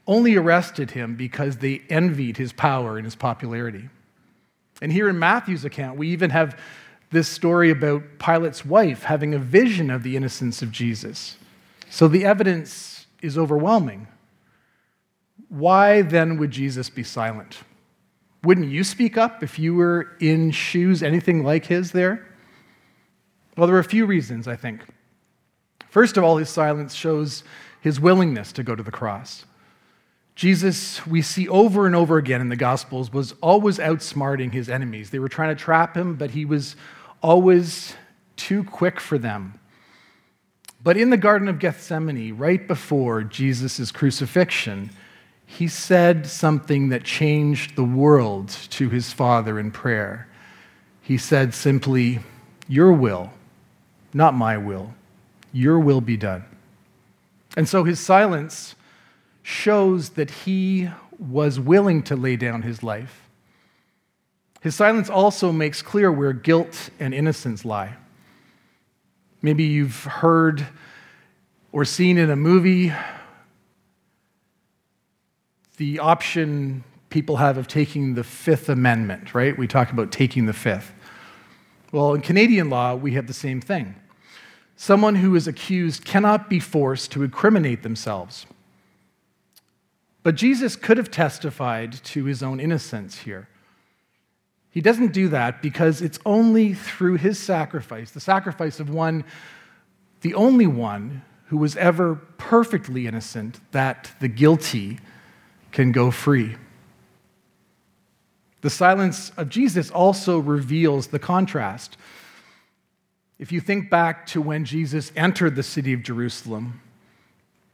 only 0.05 0.35
arrested 0.35 0.91
him 0.91 1.15
because 1.15 1.57
they 1.57 1.81
envied 1.89 2.37
his 2.37 2.51
power 2.51 2.97
and 2.97 3.05
his 3.05 3.15
popularity. 3.15 3.89
And 4.81 4.91
here 4.91 5.07
in 5.09 5.17
Matthew's 5.17 5.65
account, 5.65 5.97
we 5.97 6.09
even 6.09 6.29
have 6.31 6.59
this 7.09 7.29
story 7.29 7.71
about 7.71 8.03
Pilate's 8.19 8.65
wife 8.65 9.03
having 9.03 9.33
a 9.33 9.39
vision 9.39 9.89
of 9.89 10.03
the 10.03 10.17
innocence 10.17 10.61
of 10.61 10.71
Jesus. 10.71 11.37
So 11.89 12.07
the 12.07 12.25
evidence 12.25 13.07
is 13.21 13.37
overwhelming. 13.37 14.07
Why 15.49 16.01
then 16.01 16.37
would 16.37 16.51
Jesus 16.51 16.89
be 16.89 17.03
silent? 17.03 17.59
Wouldn't 18.43 18.69
you 18.69 18.83
speak 18.83 19.17
up 19.17 19.43
if 19.43 19.57
you 19.57 19.73
were 19.75 20.15
in 20.19 20.51
shoes 20.51 21.01
anything 21.01 21.43
like 21.43 21.65
his 21.65 21.91
there? 21.91 22.25
Well, 23.55 23.67
there 23.67 23.75
are 23.75 23.79
a 23.79 23.83
few 23.83 24.05
reasons, 24.05 24.47
I 24.47 24.55
think. 24.55 24.81
First 25.89 26.17
of 26.17 26.23
all, 26.23 26.37
his 26.37 26.49
silence 26.49 26.93
shows 26.93 27.43
his 27.81 27.99
willingness 27.99 28.51
to 28.53 28.63
go 28.63 28.75
to 28.75 28.83
the 28.83 28.91
cross. 28.91 29.45
Jesus, 30.35 31.05
we 31.07 31.23
see 31.23 31.47
over 31.47 31.87
and 31.87 31.95
over 31.95 32.17
again 32.17 32.41
in 32.41 32.49
the 32.49 32.55
Gospels, 32.55 33.11
was 33.11 33.33
always 33.41 33.79
outsmarting 33.79 34.53
his 34.53 34.69
enemies. 34.69 35.09
They 35.09 35.17
were 35.17 35.29
trying 35.29 35.55
to 35.55 35.61
trap 35.61 35.97
him, 35.97 36.15
but 36.15 36.31
he 36.31 36.45
was 36.45 36.75
always 37.23 37.95
too 38.35 38.63
quick 38.63 38.99
for 38.99 39.17
them. 39.17 39.59
But 40.83 40.95
in 40.95 41.09
the 41.09 41.17
Garden 41.17 41.47
of 41.47 41.57
Gethsemane, 41.57 42.37
right 42.37 42.67
before 42.67 43.23
Jesus' 43.23 43.91
crucifixion, 43.91 44.91
he 45.49 45.67
said 45.67 46.27
something 46.27 46.89
that 46.89 47.05
changed 47.05 47.75
the 47.75 47.83
world 47.83 48.49
to 48.69 48.89
his 48.89 49.13
Father 49.13 49.57
in 49.57 49.71
prayer. 49.71 50.27
He 51.01 51.17
said 51.17 51.53
simply, 51.53 52.19
Your 52.67 52.91
will, 52.91 53.31
not 54.13 54.35
my 54.35 54.57
will. 54.57 54.93
Your 55.53 55.79
will 55.79 56.01
be 56.01 56.17
done. 56.17 56.43
And 57.55 57.67
so 57.67 57.85
his 57.85 57.99
silence 57.99 58.75
shows 59.41 60.09
that 60.09 60.29
he 60.29 60.89
was 61.17 61.59
willing 61.61 62.03
to 62.03 62.15
lay 62.17 62.35
down 62.35 62.61
his 62.61 62.83
life. 62.83 63.23
His 64.61 64.75
silence 64.75 65.09
also 65.09 65.53
makes 65.53 65.81
clear 65.81 66.11
where 66.11 66.33
guilt 66.33 66.89
and 66.99 67.13
innocence 67.13 67.63
lie. 67.63 67.95
Maybe 69.41 69.63
you've 69.63 70.03
heard 70.03 70.67
or 71.71 71.85
seen 71.85 72.17
in 72.17 72.29
a 72.29 72.35
movie 72.35 72.91
the 75.77 75.99
option 75.99 76.83
people 77.09 77.37
have 77.37 77.57
of 77.57 77.67
taking 77.67 78.15
the 78.15 78.23
Fifth 78.23 78.67
Amendment, 78.67 79.33
right? 79.33 79.57
We 79.57 79.67
talk 79.67 79.91
about 79.91 80.11
taking 80.11 80.45
the 80.45 80.53
Fifth. 80.53 80.91
Well, 81.91 82.13
in 82.13 82.21
Canadian 82.21 82.69
law, 82.69 82.95
we 82.95 83.13
have 83.13 83.27
the 83.27 83.33
same 83.33 83.61
thing. 83.61 83.95
Someone 84.75 85.15
who 85.15 85.35
is 85.35 85.47
accused 85.47 86.03
cannot 86.03 86.49
be 86.49 86.59
forced 86.59 87.11
to 87.11 87.23
incriminate 87.23 87.83
themselves. 87.83 88.45
But 90.21 90.35
Jesus 90.35 90.75
could 90.75 90.97
have 90.97 91.09
testified 91.09 91.93
to 92.03 92.25
his 92.25 92.43
own 92.43 92.59
innocence 92.59 93.19
here. 93.19 93.47
He 94.69 94.81
doesn't 94.81 95.13
do 95.13 95.29
that 95.29 95.61
because 95.61 96.01
it's 96.01 96.19
only 96.25 96.73
through 96.73 97.15
his 97.15 97.39
sacrifice, 97.39 98.11
the 98.11 98.19
sacrifice 98.19 98.79
of 98.79 98.89
one, 98.89 99.23
the 100.21 100.33
only 100.33 100.67
one 100.67 101.23
who 101.45 101.57
was 101.57 101.77
ever 101.77 102.15
perfectly 102.37 103.07
innocent, 103.07 103.59
that 103.71 104.11
the 104.19 104.27
guilty 104.27 104.99
can 105.71 105.91
go 105.91 106.11
free. 106.11 106.55
The 108.61 108.69
silence 108.69 109.31
of 109.37 109.49
Jesus 109.49 109.91
also 109.91 110.39
reveals 110.39 111.07
the 111.07 111.19
contrast 111.19 111.97
if 113.39 113.51
you 113.51 113.61
think 113.61 113.89
back 113.89 114.25
to 114.27 114.41
when 114.41 114.65
Jesus 114.65 115.11
entered 115.15 115.55
the 115.55 115.63
city 115.63 115.93
of 115.93 116.01
Jerusalem, 116.01 116.81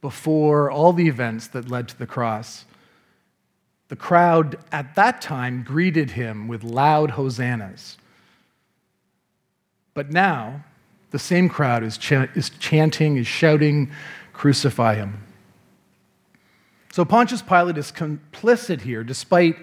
before 0.02 0.70
all 0.70 0.92
the 0.92 1.08
events 1.08 1.48
that 1.48 1.70
led 1.70 1.88
to 1.88 1.98
the 1.98 2.06
cross, 2.06 2.66
the 3.88 3.96
crowd 3.96 4.58
at 4.70 4.94
that 4.96 5.22
time 5.22 5.62
greeted 5.62 6.10
him 6.10 6.48
with 6.48 6.62
loud 6.62 7.12
hosannas. 7.12 7.96
But 9.94 10.10
now, 10.10 10.64
the 11.10 11.18
same 11.18 11.48
crowd 11.48 11.82
is, 11.82 11.96
ch- 11.96 12.12
is 12.12 12.50
chanting, 12.58 13.16
is 13.16 13.26
shouting, 13.26 13.90
Crucify 14.34 14.96
him. 14.96 15.22
So 16.94 17.04
Pontius 17.04 17.42
Pilate 17.42 17.76
is 17.76 17.90
complicit 17.90 18.82
here, 18.82 19.02
despite 19.02 19.56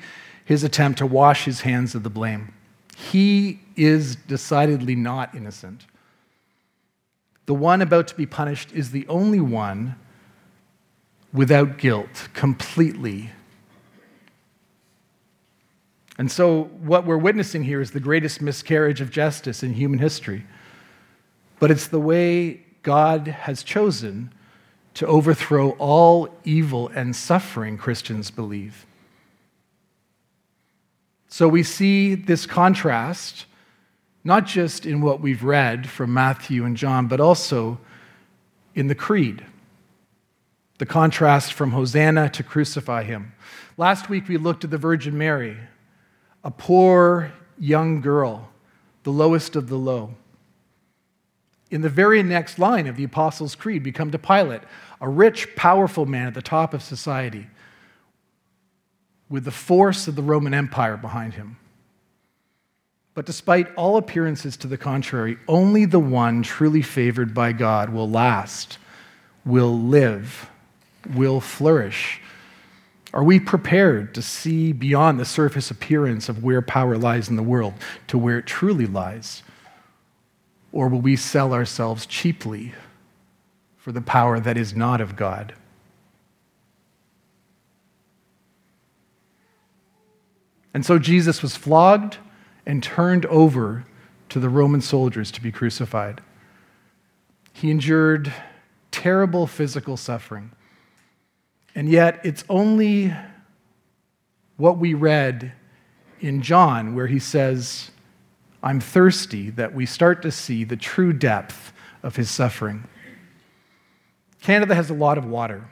his 0.43 0.65
attempt 0.65 0.97
to 0.97 1.05
wash 1.05 1.45
his 1.45 1.61
hands 1.61 1.95
of 1.95 2.03
the 2.03 2.09
blame. 2.09 2.53
He 2.97 3.61
is 3.77 4.17
decidedly 4.17 4.97
not 4.97 5.33
innocent. 5.33 5.85
The 7.45 7.53
one 7.53 7.81
about 7.81 8.09
to 8.09 8.15
be 8.15 8.25
punished 8.25 8.73
is 8.73 8.91
the 8.91 9.07
only 9.07 9.39
one 9.39 9.95
without 11.31 11.77
guilt, 11.77 12.27
completely. 12.33 13.29
And 16.17 16.29
so, 16.29 16.63
what 16.81 17.05
we're 17.05 17.15
witnessing 17.15 17.63
here 17.63 17.79
is 17.79 17.91
the 17.91 18.01
greatest 18.01 18.41
miscarriage 18.41 18.99
of 18.99 19.09
justice 19.09 19.63
in 19.63 19.75
human 19.75 19.99
history. 19.99 20.43
But 21.61 21.71
it's 21.71 21.87
the 21.87 22.01
way 22.01 22.65
God 22.83 23.27
has 23.27 23.63
chosen 23.63 24.33
to 24.95 25.07
overthrow 25.07 25.71
all 25.71 26.29
evil 26.43 26.89
and 26.89 27.15
suffering, 27.15 27.77
Christians 27.77 28.31
believe. 28.31 28.85
So, 31.27 31.47
we 31.47 31.63
see 31.63 32.15
this 32.15 32.45
contrast 32.45 33.45
not 34.23 34.45
just 34.45 34.85
in 34.85 35.01
what 35.01 35.21
we've 35.21 35.43
read 35.43 35.89
from 35.89 36.13
Matthew 36.13 36.63
and 36.63 36.77
John, 36.77 37.07
but 37.07 37.19
also 37.19 37.79
in 38.75 38.87
the 38.87 38.95
Creed. 38.95 39.45
The 40.77 40.85
contrast 40.85 41.53
from 41.53 41.71
Hosanna 41.71 42.29
to 42.29 42.43
crucify 42.43 43.03
him. 43.03 43.33
Last 43.77 44.09
week 44.09 44.27
we 44.27 44.37
looked 44.37 44.63
at 44.63 44.71
the 44.71 44.77
Virgin 44.77 45.17
Mary, 45.17 45.57
a 46.43 46.51
poor 46.51 47.31
young 47.57 48.01
girl, 48.01 48.49
the 49.03 49.11
lowest 49.11 49.55
of 49.55 49.69
the 49.69 49.77
low. 49.77 50.15
In 51.71 51.81
the 51.81 51.89
very 51.89 52.21
next 52.21 52.59
line 52.59 52.85
of 52.85 52.97
the 52.97 53.05
Apostles' 53.05 53.55
Creed, 53.55 53.85
we 53.85 53.93
come 53.93 54.11
to 54.11 54.19
Pilate, 54.19 54.61
a 54.99 55.07
rich, 55.07 55.55
powerful 55.55 56.05
man 56.05 56.27
at 56.27 56.33
the 56.33 56.41
top 56.41 56.73
of 56.73 56.83
society, 56.83 57.47
with 59.29 59.45
the 59.45 59.51
force 59.51 60.09
of 60.09 60.17
the 60.17 60.21
Roman 60.21 60.53
Empire 60.53 60.97
behind 60.97 61.35
him. 61.35 61.55
But 63.13 63.25
despite 63.25 63.73
all 63.75 63.95
appearances 63.95 64.57
to 64.57 64.67
the 64.67 64.77
contrary, 64.77 65.37
only 65.47 65.85
the 65.85 65.99
one 65.99 66.43
truly 66.43 66.81
favored 66.81 67.33
by 67.33 67.53
God 67.53 67.89
will 67.89 68.09
last, 68.09 68.77
will 69.45 69.77
live, 69.79 70.49
will 71.15 71.39
flourish. 71.39 72.21
Are 73.13 73.23
we 73.23 73.39
prepared 73.39 74.13
to 74.15 74.21
see 74.21 74.73
beyond 74.73 75.19
the 75.19 75.25
surface 75.25 75.71
appearance 75.71 76.27
of 76.27 76.43
where 76.43 76.61
power 76.61 76.97
lies 76.97 77.29
in 77.29 77.37
the 77.37 77.43
world 77.43 77.73
to 78.07 78.17
where 78.17 78.39
it 78.39 78.45
truly 78.45 78.85
lies? 78.85 79.43
Or 80.71 80.87
will 80.87 81.01
we 81.01 81.15
sell 81.15 81.53
ourselves 81.53 82.05
cheaply 82.05 82.73
for 83.77 83.91
the 83.91 84.01
power 84.01 84.39
that 84.39 84.57
is 84.57 84.75
not 84.75 85.01
of 85.01 85.15
God? 85.15 85.53
And 90.73 90.85
so 90.85 90.97
Jesus 90.97 91.41
was 91.41 91.57
flogged 91.57 92.17
and 92.65 92.81
turned 92.81 93.25
over 93.25 93.85
to 94.29 94.39
the 94.39 94.49
Roman 94.49 94.81
soldiers 94.81 95.31
to 95.31 95.41
be 95.41 95.51
crucified. 95.51 96.21
He 97.51 97.69
endured 97.69 98.33
terrible 98.91 99.47
physical 99.47 99.97
suffering. 99.97 100.51
And 101.75 101.89
yet, 101.89 102.21
it's 102.23 102.43
only 102.49 103.13
what 104.57 104.77
we 104.77 104.93
read 104.93 105.53
in 106.19 106.41
John, 106.41 106.95
where 106.95 107.07
he 107.07 107.19
says, 107.19 107.91
I'm 108.63 108.79
thirsty, 108.79 109.49
that 109.51 109.73
we 109.73 109.85
start 109.85 110.21
to 110.21 110.31
see 110.31 110.63
the 110.63 110.75
true 110.75 111.13
depth 111.13 111.73
of 112.03 112.15
his 112.15 112.29
suffering. 112.29 112.87
Canada 114.41 114.75
has 114.75 114.89
a 114.89 114.93
lot 114.93 115.17
of 115.17 115.25
water. 115.25 115.67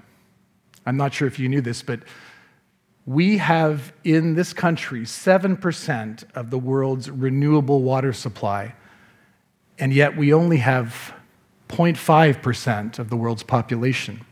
I'm 0.86 0.98
not 0.98 1.14
sure 1.14 1.28
if 1.28 1.40
you 1.40 1.50
knew 1.50 1.62
this, 1.62 1.82
but 1.82 2.02
we 3.06 3.38
have 3.38 3.94
in 4.04 4.36
this 4.36 4.54
country 4.54 5.02
7% 5.02 6.24
of 6.36 6.50
the 6.50 6.60
world's 6.60 7.10
renewable 7.10 7.82
water 7.82 8.14
supply, 8.14 8.76
and 9.78 9.94
yet 9.94 10.16
we 10.16 10.34
only 10.34 10.58
have 10.58 11.14
0.5% 11.70 13.00
of 13.00 13.10
the 13.10 13.16
world's 13.16 13.44
population. 13.44 14.26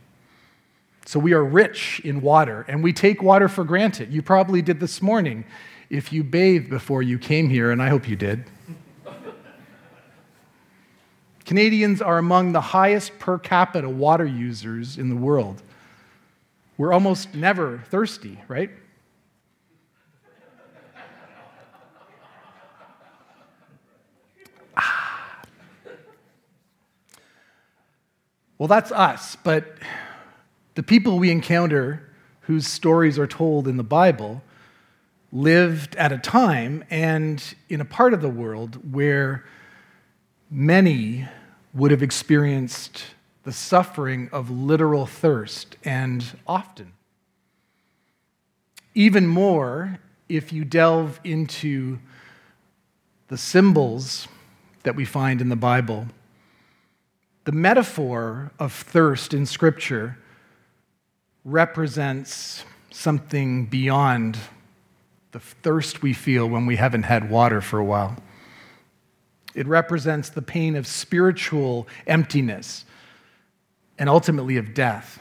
So 1.05 1.19
we 1.19 1.33
are 1.33 1.43
rich 1.43 2.01
in 2.03 2.21
water, 2.21 2.65
and 2.67 2.83
we 2.83 2.91
take 2.91 3.21
water 3.21 3.47
for 3.47 3.63
granted. 3.63 4.11
You 4.11 4.21
probably 4.21 4.61
did 4.61 4.79
this 4.79 5.01
morning 5.01 5.45
if 5.89 6.11
you 6.11 6.23
bathed 6.23 6.69
before 6.69 7.01
you 7.01 7.17
came 7.17 7.49
here, 7.49 7.71
and 7.71 7.81
I 7.81 7.89
hope 7.89 8.07
you 8.07 8.15
did. 8.15 8.45
Canadians 11.45 12.01
are 12.01 12.17
among 12.17 12.51
the 12.51 12.59
highest 12.59 13.17
per 13.19 13.39
capita 13.39 13.89
water 13.89 14.25
users 14.25 14.97
in 14.97 15.09
the 15.09 15.15
world. 15.15 15.61
We're 16.77 16.91
almost 16.91 17.33
never 17.33 17.83
thirsty, 17.89 18.37
right? 18.49 18.69
Ah. 24.75 25.41
Well, 28.57 28.67
that's 28.67 28.91
us, 28.91 29.37
but 29.37 29.77
the 30.75 30.83
people 30.83 31.17
we 31.17 31.31
encounter 31.31 32.11
whose 32.41 32.67
stories 32.67 33.17
are 33.17 33.25
told 33.25 33.67
in 33.69 33.77
the 33.77 33.83
Bible 33.83 34.43
lived 35.31 35.95
at 35.95 36.11
a 36.11 36.17
time 36.17 36.83
and 36.89 37.55
in 37.69 37.81
a 37.81 37.85
part 37.85 38.13
of 38.13 38.21
the 38.21 38.29
world 38.29 38.93
where 38.93 39.43
many 40.49 41.27
would 41.73 41.91
have 41.91 42.01
experienced 42.01 43.03
the 43.47 43.53
suffering 43.53 44.27
of 44.33 44.49
literal 44.49 45.05
thirst, 45.05 45.77
and 45.85 46.37
often. 46.45 46.91
Even 48.93 49.25
more, 49.25 49.99
if 50.27 50.51
you 50.51 50.65
delve 50.65 51.17
into 51.23 51.97
the 53.29 53.37
symbols 53.37 54.27
that 54.83 54.97
we 54.97 55.05
find 55.05 55.39
in 55.39 55.47
the 55.47 55.55
Bible, 55.55 56.07
the 57.45 57.53
metaphor 57.53 58.51
of 58.59 58.73
thirst 58.73 59.33
in 59.33 59.45
Scripture 59.45 60.17
represents 61.45 62.65
something 62.91 63.65
beyond 63.65 64.37
the 65.31 65.39
thirst 65.39 66.01
we 66.01 66.13
feel 66.13 66.47
when 66.47 66.65
we 66.65 66.77
haven't 66.77 67.03
had 67.03 67.29
water 67.29 67.61
for 67.61 67.79
a 67.79 67.85
while. 67.85 68.15
It 69.53 69.67
represents 69.67 70.29
the 70.29 70.41
pain 70.41 70.75
of 70.75 70.85
spiritual 70.85 71.87
emptiness 72.05 72.85
and 73.97 74.07
ultimately 74.09 74.57
of 74.57 74.73
death. 74.73 75.19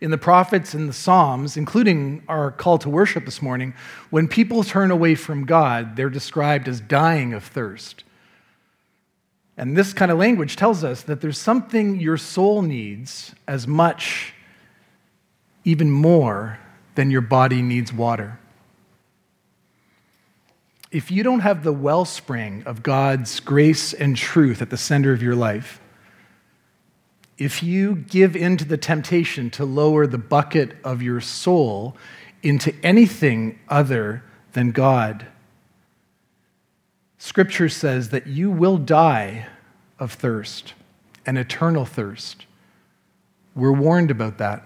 In 0.00 0.10
the 0.10 0.18
prophets 0.18 0.74
and 0.74 0.88
the 0.88 0.92
Psalms, 0.92 1.56
including 1.56 2.24
our 2.28 2.50
call 2.50 2.78
to 2.78 2.90
worship 2.90 3.24
this 3.24 3.40
morning, 3.40 3.74
when 4.10 4.28
people 4.28 4.64
turn 4.64 4.90
away 4.90 5.14
from 5.14 5.46
God, 5.46 5.96
they're 5.96 6.10
described 6.10 6.68
as 6.68 6.80
dying 6.80 7.32
of 7.32 7.44
thirst. 7.44 8.04
And 9.56 9.76
this 9.76 9.92
kind 9.92 10.10
of 10.10 10.18
language 10.18 10.56
tells 10.56 10.82
us 10.82 11.02
that 11.02 11.20
there's 11.20 11.38
something 11.38 12.00
your 12.00 12.16
soul 12.16 12.62
needs 12.62 13.34
as 13.46 13.68
much 13.68 14.34
even 15.64 15.90
more 15.90 16.58
than 16.96 17.10
your 17.10 17.20
body 17.20 17.62
needs 17.62 17.92
water. 17.92 18.38
If 20.94 21.10
you 21.10 21.24
don't 21.24 21.40
have 21.40 21.64
the 21.64 21.72
wellspring 21.72 22.62
of 22.66 22.84
God's 22.84 23.40
grace 23.40 23.92
and 23.92 24.16
truth 24.16 24.62
at 24.62 24.70
the 24.70 24.76
center 24.76 25.12
of 25.12 25.24
your 25.24 25.34
life, 25.34 25.80
if 27.36 27.64
you 27.64 27.96
give 27.96 28.36
in 28.36 28.56
to 28.58 28.64
the 28.64 28.76
temptation 28.76 29.50
to 29.50 29.64
lower 29.64 30.06
the 30.06 30.18
bucket 30.18 30.76
of 30.84 31.02
your 31.02 31.20
soul 31.20 31.96
into 32.44 32.72
anything 32.84 33.58
other 33.68 34.22
than 34.52 34.70
God, 34.70 35.26
Scripture 37.18 37.68
says 37.68 38.10
that 38.10 38.28
you 38.28 38.48
will 38.48 38.78
die 38.78 39.48
of 39.98 40.12
thirst, 40.12 40.74
an 41.26 41.36
eternal 41.36 41.84
thirst. 41.84 42.46
We're 43.56 43.72
warned 43.72 44.12
about 44.12 44.38
that. 44.38 44.64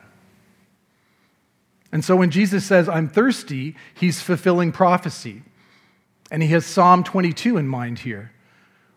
And 1.91 2.05
so 2.05 2.17
when 2.17 2.31
Jesus 2.31 2.67
says, 2.67 2.87
I'm 2.87 3.09
thirsty, 3.09 3.77
he's 3.95 4.21
fulfilling 4.21 4.73
prophecy. 4.73 5.45
And 6.31 6.43
he 6.43 6.49
has 6.51 6.67
Psalm 6.67 7.05
22 7.05 7.57
in 7.57 7.67
mind 7.67 8.01
here, 8.01 8.33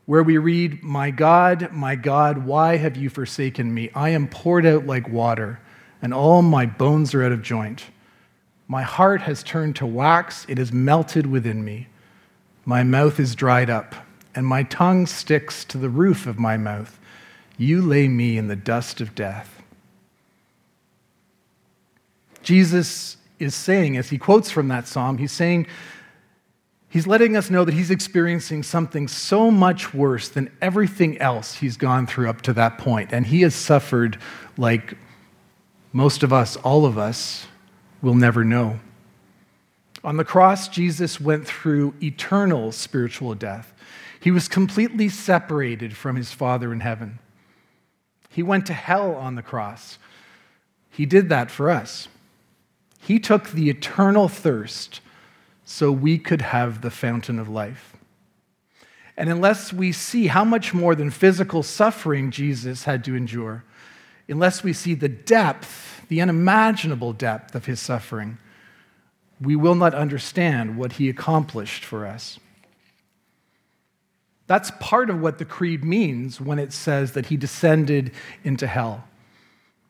where 0.06 0.24
we 0.24 0.38
read, 0.38 0.84
My 0.84 1.12
God, 1.12 1.72
my 1.72 1.96
God, 1.96 2.40
why 2.40 2.78
have 2.78 2.98
you 2.98 3.10
forsaken 3.10 3.74
me? 3.74 3.90
I 3.96 4.10
am 4.10 4.28
poured 4.28 4.66
out 4.66 4.86
like 4.86 5.08
water, 5.10 5.60
and 6.02 6.14
all 6.14 6.42
my 6.42 6.66
bones 6.66 7.14
are 7.14 7.24
out 7.24 7.32
of 7.32 7.42
joint. 7.42 7.86
My 8.68 8.82
heart 8.82 9.22
has 9.22 9.44
turned 9.44 9.76
to 9.78 9.86
wax, 9.86 10.46
it 10.50 10.60
is 10.60 10.72
melted 10.72 11.26
within 11.26 11.64
me. 11.64 11.88
My 12.66 12.84
mouth 12.84 13.20
is 13.20 13.36
dried 13.36 13.70
up, 13.70 13.96
and 14.36 14.46
my 14.46 14.64
tongue 14.64 15.08
sticks 15.08 15.66
to 15.66 15.78
the 15.78 15.90
roof 15.90 16.28
of 16.28 16.40
my 16.40 16.58
mouth. 16.58 17.00
You 17.58 17.82
lay 17.82 18.08
me 18.08 18.38
in 18.38 18.48
the 18.48 18.56
dust 18.56 19.02
of 19.02 19.16
death. 19.16 19.62
Jesus 22.44 23.18
is 23.40 23.56
saying, 23.56 23.98
as 23.98 24.10
he 24.10 24.18
quotes 24.18 24.52
from 24.52 24.68
that 24.70 24.88
psalm, 24.88 25.18
he's 25.18 25.32
saying, 25.32 25.68
he's 26.92 27.08
letting 27.08 27.36
us 27.36 27.50
know 27.50 27.66
that 27.66 27.74
he's 27.74 27.90
experiencing 27.90 28.62
something 28.62 29.08
so 29.08 29.50
much 29.50 29.94
worse 29.94 30.30
than 30.30 30.52
everything 30.62 31.18
else 31.18 31.56
he's 31.56 31.78
gone 31.78 32.06
through 32.06 32.30
up 32.30 32.42
to 32.42 32.54
that 32.54 32.78
point. 32.78 33.12
And 33.12 33.26
he 33.26 33.42
has 33.42 33.56
suffered 33.56 34.20
like 34.58 34.96
most 35.94 36.22
of 36.22 36.32
us, 36.32 36.58
all 36.58 36.86
of 36.86 37.00
us, 37.00 37.48
will 38.02 38.14
never 38.14 38.44
know. 38.44 38.80
On 40.04 40.18
the 40.18 40.26
cross, 40.26 40.68
Jesus 40.68 41.20
went 41.20 41.48
through 41.48 41.94
eternal 42.02 42.72
spiritual 42.72 43.36
death. 43.36 43.74
He 44.20 44.32
was 44.32 44.48
completely 44.48 45.10
separated 45.10 45.96
from 45.96 46.16
his 46.16 46.32
Father 46.32 46.74
in 46.74 46.82
heaven. 46.82 47.20
He 48.30 48.44
went 48.44 48.66
to 48.68 48.74
hell 48.74 49.16
on 49.16 49.36
the 49.36 49.42
cross. 49.42 49.98
He 50.90 51.06
did 51.06 51.30
that 51.30 51.50
for 51.50 51.70
us. 51.70 52.08
He 53.00 53.20
took 53.20 53.50
the 53.50 53.70
eternal 53.70 54.28
thirst 54.28 55.02
so 55.72 55.90
we 55.90 56.18
could 56.18 56.42
have 56.42 56.82
the 56.82 56.92
fountain 56.92 57.40
of 57.40 57.48
life. 57.48 57.96
And 59.16 59.30
unless 59.30 59.72
we 59.72 59.94
see 59.94 60.28
how 60.28 60.44
much 60.44 60.74
more 60.74 60.96
than 60.96 61.10
physical 61.10 61.64
suffering 61.64 62.30
Jesus 62.30 62.84
had 62.84 63.06
to 63.06 63.16
endure, 63.16 63.64
unless 64.28 64.64
we 64.64 64.74
see 64.74 64.96
the 64.96 65.08
depth, 65.08 66.06
the 66.10 66.22
unimaginable 66.22 67.14
depth 67.14 67.56
of 67.56 67.68
his 67.68 67.80
suffering, 67.80 68.38
we 69.40 69.56
will 69.56 69.76
not 69.76 69.94
understand 69.94 70.76
what 70.76 70.94
he 70.94 71.08
accomplished 71.08 71.86
for 71.86 72.06
us. 72.06 72.38
That's 74.48 74.72
part 74.82 75.10
of 75.10 75.22
what 75.22 75.38
the 75.38 75.46
creed 75.46 75.86
means 75.86 76.42
when 76.42 76.60
it 76.60 76.74
says 76.74 77.14
that 77.14 77.28
he 77.28 77.38
descended 77.38 78.12
into 78.44 78.68
hell. 78.68 79.06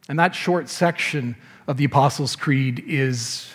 And 0.08 0.20
that 0.20 0.36
short 0.36 0.70
section 0.70 1.36
of 1.68 1.78
the 1.78 1.86
Apostles' 1.86 2.36
Creed 2.36 2.84
is 2.86 3.50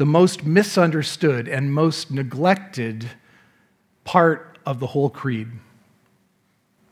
the 0.00 0.06
most 0.06 0.46
misunderstood 0.46 1.46
and 1.46 1.74
most 1.74 2.10
neglected 2.10 3.10
part 4.02 4.56
of 4.64 4.80
the 4.80 4.86
whole 4.86 5.10
creed. 5.10 5.46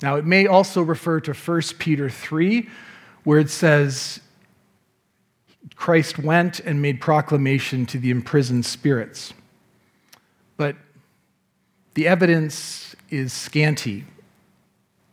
Now, 0.03 0.17
it 0.17 0.27
may 0.27 0.47
also 0.47 0.83
refer 0.83 1.19
to 1.21 1.33
1 1.33 1.63
Peter 1.79 2.11
3, 2.11 2.69
where 3.25 3.39
it 3.39 3.49
says, 3.49 4.21
Christ 5.75 6.19
went 6.19 6.61
and 6.61 6.83
made 6.83 7.01
proclamation 7.01 7.87
to 7.87 7.99
the 7.99 8.11
imprisoned 8.11 8.67
spirits. 8.67 9.33
But 10.59 10.77
the 11.95 12.07
evidence 12.07 12.95
is 13.09 13.33
scanty, 13.33 14.05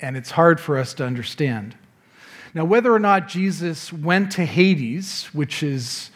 and 0.01 0.17
it's 0.17 0.31
hard 0.31 0.59
for 0.59 0.77
us 0.77 0.93
to 0.95 1.05
understand. 1.05 1.77
Now, 2.53 2.65
whether 2.65 2.93
or 2.93 2.99
not 2.99 3.29
Jesus 3.29 3.93
went 3.93 4.33
to 4.33 4.43
Hades, 4.43 5.27
which 5.31 5.63
is 5.63 6.09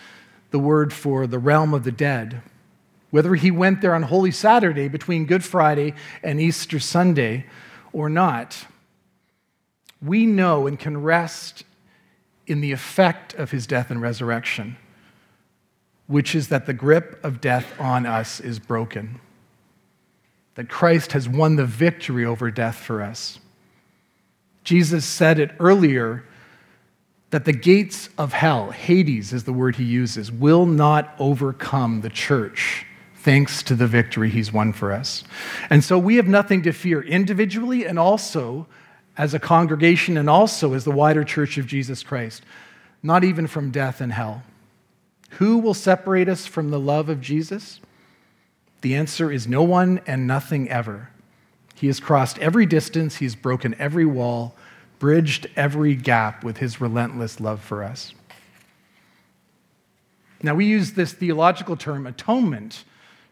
the 0.52 0.60
word 0.60 0.92
for 0.94 1.28
the 1.28 1.40
realm 1.40 1.74
of 1.74 1.84
the 1.84 1.92
dead, 1.92 2.42
whether 3.12 3.36
he 3.36 3.52
went 3.52 3.82
there 3.82 3.96
on 3.96 4.04
Holy 4.04 4.32
Saturday 4.32 4.88
between 4.88 5.26
Good 5.26 5.44
Friday 5.44 5.94
and 6.24 6.40
Easter 6.40 6.80
Sunday 6.80 7.46
or 7.92 8.10
not, 8.10 8.66
we 10.02 10.26
know 10.26 10.68
and 10.68 10.80
can 10.80 11.02
rest 11.02 11.64
in 12.48 12.62
the 12.62 12.72
effect 12.72 13.34
of 13.36 13.52
his 13.52 13.68
death 13.68 13.92
and 13.92 14.02
resurrection, 14.02 14.78
which 16.08 16.34
is 16.34 16.48
that 16.48 16.66
the 16.66 16.74
grip 16.74 17.20
of 17.24 17.42
death 17.42 17.80
on 17.80 18.06
us 18.06 18.40
is 18.40 18.60
broken, 18.60 19.20
that 20.56 20.70
Christ 20.70 21.12
has 21.12 21.30
won 21.30 21.56
the 21.56 21.66
victory 21.66 22.26
over 22.26 22.50
death 22.50 22.76
for 22.76 23.02
us. 23.02 23.40
Jesus 24.64 25.06
said 25.06 25.40
it 25.40 25.52
earlier 25.60 26.24
that 27.32 27.46
the 27.46 27.54
gates 27.54 28.10
of 28.18 28.34
hell, 28.34 28.72
Hades 28.72 29.34
is 29.34 29.44
the 29.44 29.54
word 29.54 29.76
he 29.76 29.84
uses, 29.84 30.32
will 30.32 30.66
not 30.66 31.14
overcome 31.20 32.02
the 32.02 32.10
church 32.10 32.86
thanks 33.16 33.62
to 33.64 33.76
the 33.76 33.88
victory 33.88 34.30
he's 34.30 34.52
won 34.52 34.74
for 34.74 34.92
us. 34.92 35.24
And 35.70 35.84
so 35.84 36.00
we 36.00 36.16
have 36.16 36.28
nothing 36.28 36.64
to 36.64 36.72
fear 36.72 37.02
individually 37.02 37.86
and 37.86 38.00
also 38.00 38.66
as 39.18 39.34
a 39.34 39.40
congregation 39.40 40.18
and 40.18 40.30
also 40.30 40.74
as 40.74 40.86
the 40.86 40.92
wider 40.92 41.24
church 41.24 41.58
of 41.58 41.68
Jesus 41.68 42.02
Christ, 42.02 42.44
not 43.04 43.24
even 43.24 43.46
from 43.46 43.70
death 43.70 44.02
and 44.02 44.14
hell. 44.14 44.44
Who 45.32 45.58
will 45.58 45.74
separate 45.74 46.30
us 46.30 46.48
from 46.48 46.72
the 46.72 46.80
love 46.80 47.10
of 47.10 47.22
Jesus? 47.22 47.80
The 48.82 48.96
answer 48.96 49.32
is 49.32 49.48
no 49.48 49.62
one 49.62 50.00
and 50.08 50.26
nothing 50.26 50.70
ever. 50.70 51.10
He 51.76 51.88
has 51.88 52.00
crossed 52.00 52.40
every 52.40 52.66
distance, 52.66 53.18
he's 53.18 53.36
broken 53.36 53.76
every 53.78 54.06
wall, 54.06 54.56
bridged 55.00 55.48
every 55.56 55.96
gap 55.96 56.44
with 56.44 56.58
his 56.58 56.80
relentless 56.80 57.40
love 57.40 57.62
for 57.62 57.84
us. 57.84 58.14
Now, 60.44 60.56
we 60.56 60.66
use 60.66 60.94
this 60.94 61.14
theological 61.14 61.76
term 61.76 62.06
atonement 62.06 62.84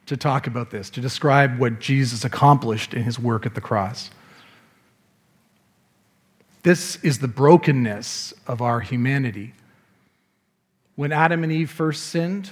to 0.08 0.18
talk 0.18 0.48
about 0.48 0.72
this, 0.72 0.90
to 0.92 1.02
describe 1.02 1.60
what 1.60 1.80
Jesus 1.80 2.26
accomplished 2.26 2.94
in 2.94 3.04
his 3.04 3.20
work 3.20 3.46
at 3.46 3.56
the 3.56 3.62
cross. 3.62 4.10
This 6.64 6.98
is 7.04 7.20
the 7.20 7.28
brokenness 7.28 8.34
of 8.46 8.62
our 8.62 8.80
humanity. 8.80 9.54
When 10.96 11.12
Adam 11.12 11.44
and 11.44 11.52
Eve 11.52 11.70
first 11.70 12.08
sinned, 12.08 12.52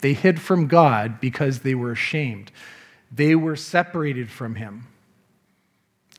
they 0.00 0.14
hid 0.14 0.40
from 0.40 0.66
God 0.66 1.20
because 1.20 1.60
they 1.60 1.74
were 1.74 1.92
ashamed. 1.92 2.50
They 3.14 3.34
were 3.34 3.56
separated 3.56 4.30
from 4.30 4.56
Him, 4.56 4.86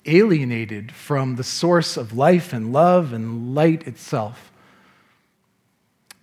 alienated 0.05 0.91
from 0.91 1.35
the 1.35 1.43
source 1.43 1.97
of 1.97 2.15
life 2.15 2.53
and 2.53 2.73
love 2.73 3.13
and 3.13 3.55
light 3.55 3.87
itself. 3.87 4.51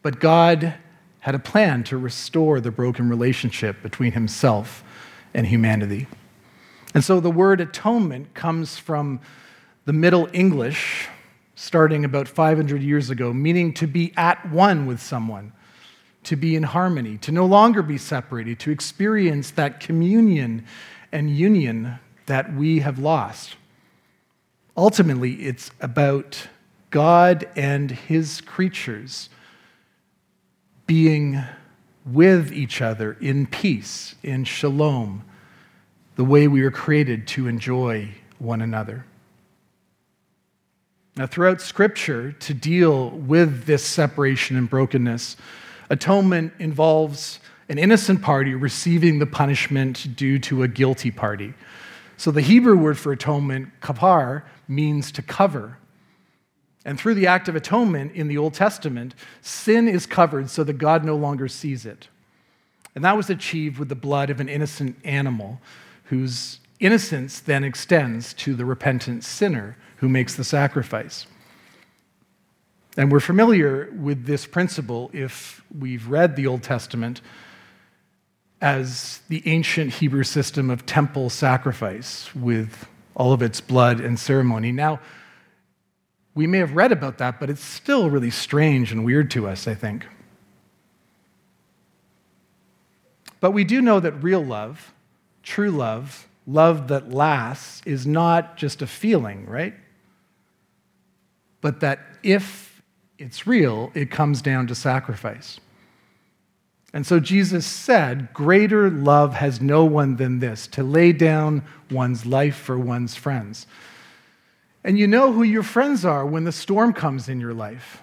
But 0.02 0.20
God 0.20 0.74
had 1.20 1.34
a 1.34 1.38
plan 1.38 1.84
to 1.84 1.98
restore 1.98 2.60
the 2.60 2.70
broken 2.70 3.08
relationship 3.08 3.82
between 3.82 4.12
Himself 4.12 4.82
and 5.34 5.46
humanity. 5.46 6.06
And 6.94 7.04
so 7.04 7.20
the 7.20 7.30
word 7.30 7.60
atonement 7.60 8.34
comes 8.34 8.78
from 8.78 9.20
the 9.84 9.92
Middle 9.92 10.28
English, 10.32 11.08
starting 11.54 12.04
about 12.04 12.26
500 12.26 12.82
years 12.82 13.10
ago, 13.10 13.32
meaning 13.32 13.72
to 13.74 13.86
be 13.86 14.12
at 14.16 14.50
one 14.50 14.86
with 14.86 15.00
someone, 15.00 15.52
to 16.24 16.36
be 16.36 16.56
in 16.56 16.62
harmony, 16.62 17.18
to 17.18 17.32
no 17.32 17.46
longer 17.46 17.82
be 17.82 17.98
separated, 17.98 18.58
to 18.60 18.70
experience 18.70 19.50
that 19.52 19.80
communion 19.80 20.64
and 21.12 21.30
union 21.30 21.98
that 22.26 22.54
we 22.54 22.80
have 22.80 22.98
lost. 22.98 23.56
Ultimately, 24.76 25.32
it's 25.42 25.70
about 25.80 26.48
God 26.90 27.48
and 27.56 27.90
his 27.90 28.40
creatures 28.40 29.28
being 30.86 31.42
with 32.04 32.52
each 32.52 32.80
other 32.80 33.16
in 33.20 33.46
peace, 33.46 34.14
in 34.22 34.44
shalom, 34.44 35.24
the 36.16 36.24
way 36.24 36.48
we 36.48 36.62
were 36.62 36.70
created 36.70 37.26
to 37.28 37.46
enjoy 37.46 38.08
one 38.38 38.60
another. 38.60 39.04
Now, 41.16 41.26
throughout 41.26 41.60
Scripture, 41.60 42.32
to 42.32 42.54
deal 42.54 43.10
with 43.10 43.66
this 43.66 43.84
separation 43.84 44.56
and 44.56 44.70
brokenness, 44.70 45.36
atonement 45.90 46.52
involves 46.58 47.40
an 47.68 47.78
innocent 47.78 48.22
party 48.22 48.54
receiving 48.54 49.18
the 49.18 49.26
punishment 49.26 50.16
due 50.16 50.38
to 50.40 50.62
a 50.62 50.68
guilty 50.68 51.10
party. 51.10 51.54
So, 52.20 52.30
the 52.30 52.42
Hebrew 52.42 52.76
word 52.76 52.98
for 52.98 53.12
atonement, 53.12 53.70
kapar, 53.80 54.42
means 54.68 55.10
to 55.12 55.22
cover. 55.22 55.78
And 56.84 57.00
through 57.00 57.14
the 57.14 57.26
act 57.26 57.48
of 57.48 57.56
atonement 57.56 58.12
in 58.12 58.28
the 58.28 58.36
Old 58.36 58.52
Testament, 58.52 59.14
sin 59.40 59.88
is 59.88 60.04
covered 60.04 60.50
so 60.50 60.62
that 60.64 60.74
God 60.74 61.02
no 61.02 61.16
longer 61.16 61.48
sees 61.48 61.86
it. 61.86 62.08
And 62.94 63.02
that 63.06 63.16
was 63.16 63.30
achieved 63.30 63.78
with 63.78 63.88
the 63.88 63.94
blood 63.94 64.28
of 64.28 64.38
an 64.38 64.50
innocent 64.50 64.98
animal 65.02 65.62
whose 66.10 66.60
innocence 66.78 67.40
then 67.40 67.64
extends 67.64 68.34
to 68.34 68.54
the 68.54 68.66
repentant 68.66 69.24
sinner 69.24 69.78
who 69.96 70.08
makes 70.10 70.34
the 70.34 70.44
sacrifice. 70.44 71.26
And 72.98 73.10
we're 73.10 73.20
familiar 73.20 73.90
with 73.96 74.26
this 74.26 74.44
principle 74.44 75.08
if 75.14 75.64
we've 75.74 76.06
read 76.06 76.36
the 76.36 76.46
Old 76.46 76.62
Testament 76.62 77.22
as 78.60 79.20
the 79.28 79.42
ancient 79.46 79.94
Hebrew 79.94 80.24
system 80.24 80.70
of 80.70 80.86
temple 80.86 81.30
sacrifice 81.30 82.34
with 82.34 82.86
all 83.14 83.32
of 83.32 83.42
its 83.42 83.60
blood 83.60 84.00
and 84.00 84.18
ceremony. 84.18 84.72
Now, 84.72 85.00
we 86.34 86.46
may 86.46 86.58
have 86.58 86.76
read 86.76 86.92
about 86.92 87.18
that, 87.18 87.40
but 87.40 87.50
it's 87.50 87.64
still 87.64 88.10
really 88.10 88.30
strange 88.30 88.92
and 88.92 89.04
weird 89.04 89.30
to 89.32 89.48
us, 89.48 89.66
I 89.66 89.74
think. 89.74 90.06
But 93.40 93.52
we 93.52 93.64
do 93.64 93.80
know 93.80 94.00
that 94.00 94.12
real 94.22 94.44
love, 94.44 94.92
true 95.42 95.70
love, 95.70 96.28
love 96.46 96.88
that 96.88 97.10
lasts, 97.10 97.82
is 97.86 98.06
not 98.06 98.56
just 98.56 98.82
a 98.82 98.86
feeling, 98.86 99.46
right? 99.46 99.74
but 101.60 101.80
that 101.80 102.00
if 102.22 102.82
it's 103.18 103.46
real, 103.46 103.90
it 103.94 104.10
comes 104.10 104.40
down 104.40 104.66
to 104.66 104.74
sacrifice. 104.74 105.60
And 106.92 107.06
so 107.06 107.20
Jesus 107.20 107.66
said, 107.66 108.32
Greater 108.32 108.90
love 108.90 109.34
has 109.34 109.60
no 109.60 109.84
one 109.84 110.16
than 110.16 110.40
this, 110.40 110.66
to 110.68 110.82
lay 110.82 111.12
down 111.12 111.62
one's 111.90 112.26
life 112.26 112.56
for 112.56 112.78
one's 112.78 113.14
friends. 113.14 113.66
And 114.82 114.98
you 114.98 115.06
know 115.06 115.32
who 115.32 115.42
your 115.42 115.62
friends 115.62 116.04
are 116.04 116.26
when 116.26 116.44
the 116.44 116.52
storm 116.52 116.92
comes 116.92 117.28
in 117.28 117.40
your 117.40 117.54
life. 117.54 118.02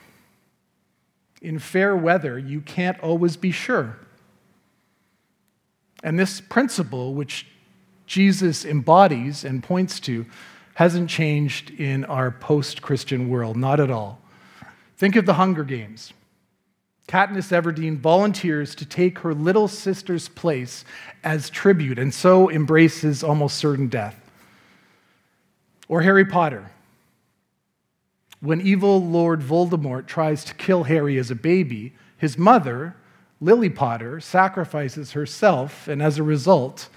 In 1.41 1.59
fair 1.59 1.95
weather, 1.95 2.37
you 2.37 2.61
can't 2.61 2.99
always 2.99 3.35
be 3.35 3.51
sure. 3.51 3.97
And 6.03 6.17
this 6.17 6.39
principle, 6.39 7.13
which 7.13 7.47
Jesus 8.05 8.63
embodies 8.63 9.43
and 9.43 9.63
points 9.63 9.99
to, 10.01 10.25
hasn't 10.75 11.09
changed 11.09 11.71
in 11.71 12.05
our 12.05 12.31
post 12.31 12.81
Christian 12.81 13.29
world, 13.29 13.57
not 13.57 13.79
at 13.79 13.89
all. 13.89 14.21
Think 14.95 15.15
of 15.15 15.25
the 15.25 15.33
Hunger 15.33 15.63
Games. 15.63 16.13
Katniss 17.07 17.53
Everdeen 17.53 17.97
volunteers 17.97 18.75
to 18.75 18.85
take 18.85 19.19
her 19.19 19.33
little 19.33 19.69
sister's 19.69 20.27
place 20.27 20.83
as 21.23 21.49
tribute 21.49 21.97
and 21.97 22.13
so 22.13 22.49
embraces 22.49 23.23
almost 23.23 23.57
certain 23.57 23.87
death. 23.87 24.19
Or 25.87 26.01
Harry 26.01 26.25
Potter. 26.25 26.69
When 28.41 28.59
evil 28.59 29.01
Lord 29.01 29.41
Voldemort 29.41 30.05
tries 30.05 30.43
to 30.45 30.53
kill 30.53 30.83
Harry 30.83 31.17
as 31.17 31.31
a 31.31 31.35
baby, 31.35 31.93
his 32.17 32.37
mother, 32.37 32.95
Lily 33.39 33.69
Potter, 33.69 34.19
sacrifices 34.19 35.13
herself, 35.13 35.87
and 35.87 36.01
as 36.01 36.17
a 36.17 36.23
result, 36.23 36.89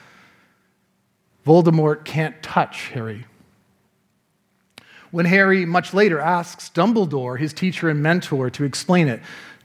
Voldemort 1.47 2.05
can't 2.05 2.43
touch 2.43 2.89
Harry. 2.89 3.27
When 5.11 5.27
Harry, 5.27 5.65
much 5.65 5.93
later, 5.93 6.21
asks 6.21 6.71
Dumbledore, 6.71 7.39
his 7.39 7.53
teacher 7.53 7.89
and 7.89 8.03
mentor, 8.03 8.51
to 8.51 8.65
explain 8.65 9.09
it, 9.09 9.21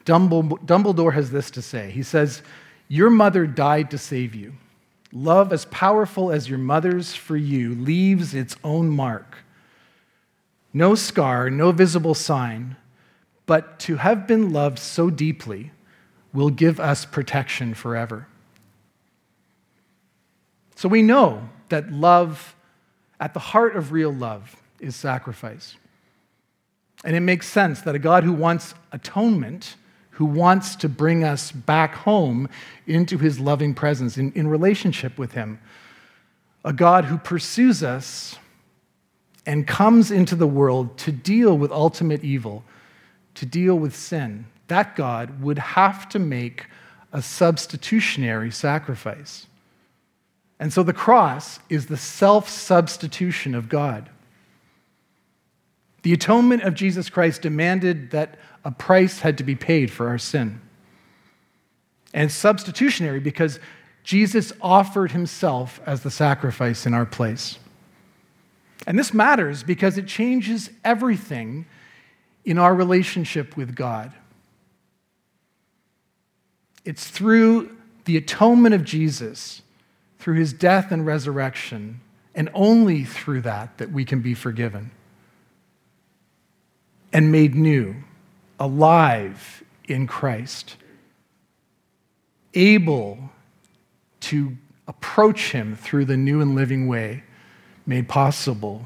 Dumbledore 0.06 1.14
has 1.14 1.32
this 1.32 1.52
to 1.52 1.62
say. 1.62 1.92
He 1.92 2.04
says, 2.04 2.42
Your 2.88 3.10
mother 3.10 3.48
died 3.48 3.92
to 3.92 3.98
save 3.98 4.36
you. 4.36 4.54
Love 5.12 5.52
as 5.52 5.66
powerful 5.66 6.32
as 6.32 6.50
your 6.50 6.60
mother's 6.60 7.16
for 7.16 7.38
you 7.38 7.74
leaves 7.76 8.34
its 8.34 8.56
own 8.64 8.90
mark. 8.90 9.38
No 10.74 10.94
scar, 10.94 11.50
no 11.50 11.72
visible 11.72 12.14
sign, 12.14 12.76
but 13.46 13.80
to 13.80 13.96
have 13.96 14.28
been 14.28 14.52
loved 14.52 14.78
so 14.78 15.10
deeply 15.10 15.72
will 16.34 16.50
give 16.50 16.80
us 16.80 17.06
protection 17.06 17.74
forever. 17.74 18.28
So 20.76 20.90
we 20.90 21.02
know 21.02 21.50
that 21.70 21.92
love, 21.92 22.56
at 23.20 23.34
the 23.34 23.40
heart 23.40 23.78
of 23.78 23.94
real 23.94 24.14
love, 24.14 24.58
is 24.80 24.96
sacrifice. 24.96 25.78
And 27.06 27.16
it 27.16 27.22
makes 27.22 27.48
sense 27.48 27.82
that 27.82 27.96
a 27.96 28.00
God 28.00 28.24
who 28.26 28.34
wants 28.34 28.74
atonement, 28.92 29.78
who 30.16 30.26
wants 30.26 30.78
to 30.78 30.88
bring 30.88 31.26
us 31.26 31.52
back 31.52 31.94
home 31.94 32.48
into 32.88 33.18
his 33.18 33.38
loving 33.38 33.74
presence, 33.74 34.18
in, 34.18 34.32
in 34.32 34.48
relationship 34.48 35.18
with 35.18 35.34
him, 35.34 35.60
a 36.64 36.72
God 36.72 37.06
who 37.06 37.18
pursues 37.18 37.84
us 37.84 38.38
and 39.46 39.68
comes 39.68 40.12
into 40.12 40.36
the 40.36 40.48
world 40.48 40.98
to 41.00 41.12
deal 41.12 41.58
with 41.58 41.70
ultimate 41.70 42.24
evil, 42.24 42.64
to 43.34 43.46
deal 43.46 43.76
with 43.76 43.94
sin, 43.94 44.46
that 44.70 44.96
God 44.96 45.42
would 45.42 45.60
have 45.60 46.08
to 46.10 46.20
make 46.20 46.68
a 47.12 47.22
substitutionary 47.22 48.52
sacrifice. 48.52 49.48
And 50.62 50.72
so 50.72 50.82
the 50.82 50.94
cross 50.94 51.60
is 51.70 51.88
the 51.88 51.98
self 51.98 52.48
substitution 52.48 53.54
of 53.54 53.68
God. 53.68 54.10
The 56.06 56.14
atonement 56.14 56.62
of 56.62 56.76
Jesus 56.76 57.10
Christ 57.10 57.42
demanded 57.42 58.12
that 58.12 58.38
a 58.64 58.70
price 58.70 59.22
had 59.22 59.40
to 59.40 59.44
be 59.44 59.56
paid 59.56 59.90
for 59.90 60.08
our 60.08 60.20
sin. 60.20 60.62
And 62.14 62.32
substitutionary 62.32 63.20
because 63.20 63.60
Jesus 64.04 64.54
offered 64.62 65.14
himself 65.14 65.80
as 65.84 66.04
the 66.04 66.12
sacrifice 66.12 66.86
in 66.86 66.94
our 66.94 67.08
place. 67.08 67.58
And 68.86 69.00
this 69.00 69.16
matters 69.16 69.64
because 69.64 69.98
it 69.98 70.06
changes 70.06 70.70
everything 70.84 71.66
in 72.46 72.60
our 72.60 72.76
relationship 72.76 73.58
with 73.58 73.76
God. 73.76 74.14
It's 76.84 77.08
through 77.08 77.76
the 78.04 78.16
atonement 78.16 78.76
of 78.76 78.84
Jesus, 78.84 79.64
through 80.20 80.36
his 80.36 80.54
death 80.54 80.92
and 80.92 81.04
resurrection, 81.04 82.00
and 82.36 82.52
only 82.54 83.06
through 83.06 83.42
that 83.42 83.80
that 83.80 83.92
we 83.92 84.06
can 84.06 84.22
be 84.22 84.36
forgiven 84.36 84.92
and 87.16 87.32
made 87.32 87.56
new, 87.56 87.96
alive 88.60 89.64
in 89.86 90.06
Christ, 90.06 90.76
able 92.54 93.30
to 94.20 94.58
approach 94.86 95.54
him 95.54 95.78
through 95.78 96.04
the 96.04 96.18
new 96.18 96.42
and 96.42 96.56
living 96.56 96.90
way 96.90 97.24
made 97.86 98.10
possible 98.10 98.86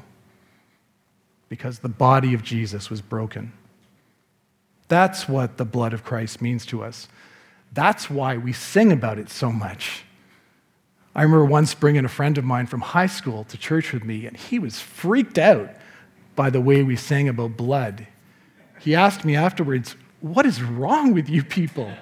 because 1.48 1.80
the 1.80 1.88
body 1.88 2.32
of 2.32 2.44
Jesus 2.44 2.88
was 2.88 3.00
broken. 3.00 3.52
That's 4.86 5.28
what 5.28 5.56
the 5.56 5.64
blood 5.64 5.92
of 5.92 6.04
Christ 6.04 6.40
means 6.40 6.64
to 6.66 6.84
us. 6.84 7.08
That's 7.72 8.08
why 8.08 8.36
we 8.36 8.52
sing 8.52 8.92
about 8.92 9.18
it 9.18 9.28
so 9.28 9.50
much. 9.50 10.04
I 11.16 11.24
remember 11.24 11.46
once 11.46 11.74
bringing 11.74 12.04
a 12.04 12.08
friend 12.08 12.38
of 12.38 12.44
mine 12.44 12.68
from 12.68 12.80
high 12.80 13.06
school 13.06 13.42
to 13.42 13.58
church 13.58 13.92
with 13.92 14.04
me, 14.04 14.24
and 14.26 14.36
he 14.36 14.60
was 14.60 14.78
freaked 14.78 15.36
out 15.36 15.70
by 16.36 16.48
the 16.48 16.60
way 16.60 16.84
we 16.84 16.94
sang 16.94 17.28
about 17.28 17.56
blood. 17.56 18.06
He 18.80 18.94
asked 18.94 19.24
me 19.24 19.36
afterwards, 19.36 19.94
What 20.20 20.46
is 20.46 20.62
wrong 20.62 21.14
with 21.14 21.28
you 21.28 21.44
people? 21.44 21.92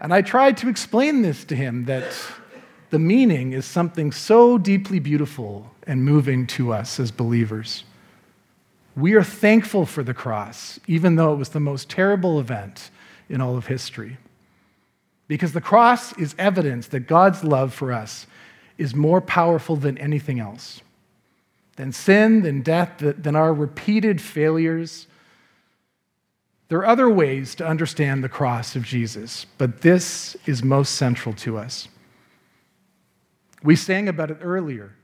And 0.00 0.12
I 0.12 0.20
tried 0.22 0.58
to 0.58 0.68
explain 0.68 1.22
this 1.22 1.44
to 1.46 1.56
him 1.56 1.86
that 1.86 2.04
the 2.90 2.98
meaning 2.98 3.52
is 3.52 3.64
something 3.64 4.12
so 4.12 4.58
deeply 4.58 4.98
beautiful 4.98 5.70
and 5.86 6.04
moving 6.04 6.46
to 6.48 6.72
us 6.72 7.00
as 7.00 7.10
believers. 7.10 7.84
We 8.96 9.14
are 9.14 9.24
thankful 9.24 9.86
for 9.86 10.02
the 10.02 10.14
cross, 10.14 10.78
even 10.86 11.16
though 11.16 11.32
it 11.32 11.36
was 11.36 11.48
the 11.48 11.60
most 11.60 11.88
terrible 11.88 12.38
event 12.38 12.90
in 13.28 13.40
all 13.40 13.56
of 13.56 13.66
history. 13.66 14.18
Because 15.26 15.52
the 15.52 15.60
cross 15.60 16.16
is 16.18 16.34
evidence 16.38 16.88
that 16.88 17.00
God's 17.00 17.42
love 17.42 17.72
for 17.72 17.92
us 17.92 18.26
is 18.78 18.94
more 18.94 19.20
powerful 19.20 19.76
than 19.76 19.96
anything 19.98 20.38
else, 20.38 20.80
than 21.76 21.92
sin, 21.92 22.42
than 22.42 22.62
death, 22.62 22.98
than 22.98 23.34
our 23.34 23.54
repeated 23.54 24.20
failures. 24.20 25.06
There 26.74 26.80
are 26.80 26.86
other 26.88 27.08
ways 27.08 27.54
to 27.54 27.64
understand 27.64 28.24
the 28.24 28.28
cross 28.28 28.74
of 28.74 28.82
Jesus, 28.82 29.46
but 29.58 29.82
this 29.82 30.36
is 30.44 30.64
most 30.64 30.96
central 30.96 31.32
to 31.36 31.56
us. 31.56 31.86
We 33.62 33.76
sang 33.76 34.08
about 34.08 34.32
it 34.32 34.38
earlier. 34.40 34.96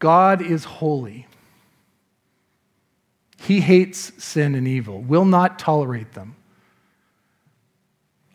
God 0.00 0.42
is 0.42 0.64
holy. 0.64 1.28
He 3.38 3.60
hates 3.60 4.12
sin 4.18 4.56
and 4.56 4.66
evil, 4.66 5.00
will 5.00 5.24
not 5.24 5.60
tolerate 5.60 6.14
them. 6.14 6.34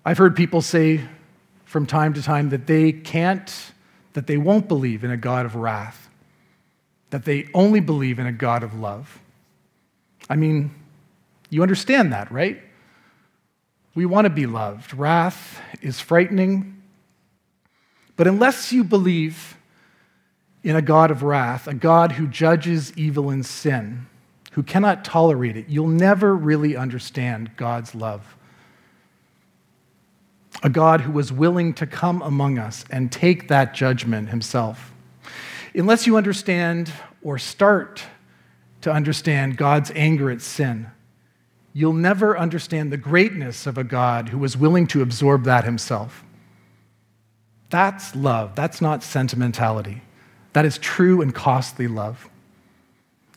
I've 0.06 0.18
heard 0.18 0.34
people 0.34 0.62
say 0.62 1.02
from 1.66 1.86
time 1.86 2.14
to 2.14 2.24
time 2.24 2.52
that 2.52 2.68
they 2.68 2.94
can't, 2.94 3.54
that 4.14 4.28
they 4.28 4.38
won't 4.38 4.70
believe 4.70 5.04
in 5.04 5.12
a 5.12 5.18
God 5.18 5.46
of 5.46 5.56
wrath, 5.56 6.10
that 7.10 7.26
they 7.26 7.50
only 7.54 7.82
believe 7.82 8.18
in 8.18 8.28
a 8.28 8.32
God 8.32 8.64
of 8.64 8.80
love. 8.80 9.20
I 10.30 10.38
mean, 10.38 10.79
you 11.50 11.62
understand 11.62 12.14
that, 12.14 12.32
right? 12.32 12.62
We 13.96 14.06
want 14.06 14.26
to 14.26 14.30
be 14.30 14.46
loved. 14.46 14.94
Wrath 14.94 15.62
is 15.82 16.00
frightening. 16.00 16.82
But 18.16 18.28
unless 18.28 18.72
you 18.72 18.84
believe 18.84 19.58
in 20.64 20.76
a 20.76 20.82
God 20.82 21.10
of 21.12 21.24
wrath, 21.24 21.68
a 21.68 21.74
God 21.74 22.14
who 22.14 22.28
judges 22.28 22.94
evil 22.98 23.30
and 23.30 23.46
sin, 23.46 24.08
who 24.52 24.64
cannot 24.64 25.06
tolerate 25.06 25.58
it, 25.58 25.70
you'll 25.70 25.88
never 25.88 26.36
really 26.36 26.76
understand 26.76 27.52
God's 27.56 27.96
love 27.96 28.36
a 30.64 30.70
God 30.70 31.02
who 31.02 31.12
was 31.12 31.32
willing 31.32 31.74
to 31.76 31.88
come 31.88 32.22
among 32.22 32.58
us 32.58 32.84
and 32.90 33.12
take 33.12 33.48
that 33.48 33.74
judgment 33.74 34.30
himself. 34.30 34.94
Unless 35.74 36.08
you 36.08 36.18
understand 36.18 36.92
or 37.22 37.38
start 37.38 38.04
to 38.82 38.92
understand 38.92 39.58
God's 39.58 39.92
anger 39.96 40.30
at 40.30 40.42
sin, 40.42 40.88
you'll 41.74 41.94
never 41.94 42.38
understand 42.38 42.92
the 42.92 42.98
greatness 42.98 43.68
of 43.68 43.78
a 43.78 43.84
God 43.84 44.30
who 44.30 44.38
was 44.38 44.58
willing 44.58 44.88
to 44.88 45.02
absorb 45.02 45.44
that 45.44 45.64
himself. 45.64 46.24
That's 47.70 48.16
love. 48.16 48.56
That's 48.56 48.82
not 48.82 49.04
sentimentality. 49.04 50.02
That 50.54 50.66
is 50.66 50.78
true 50.78 51.22
and 51.22 51.34
costly 51.34 51.88
love. 51.88 52.28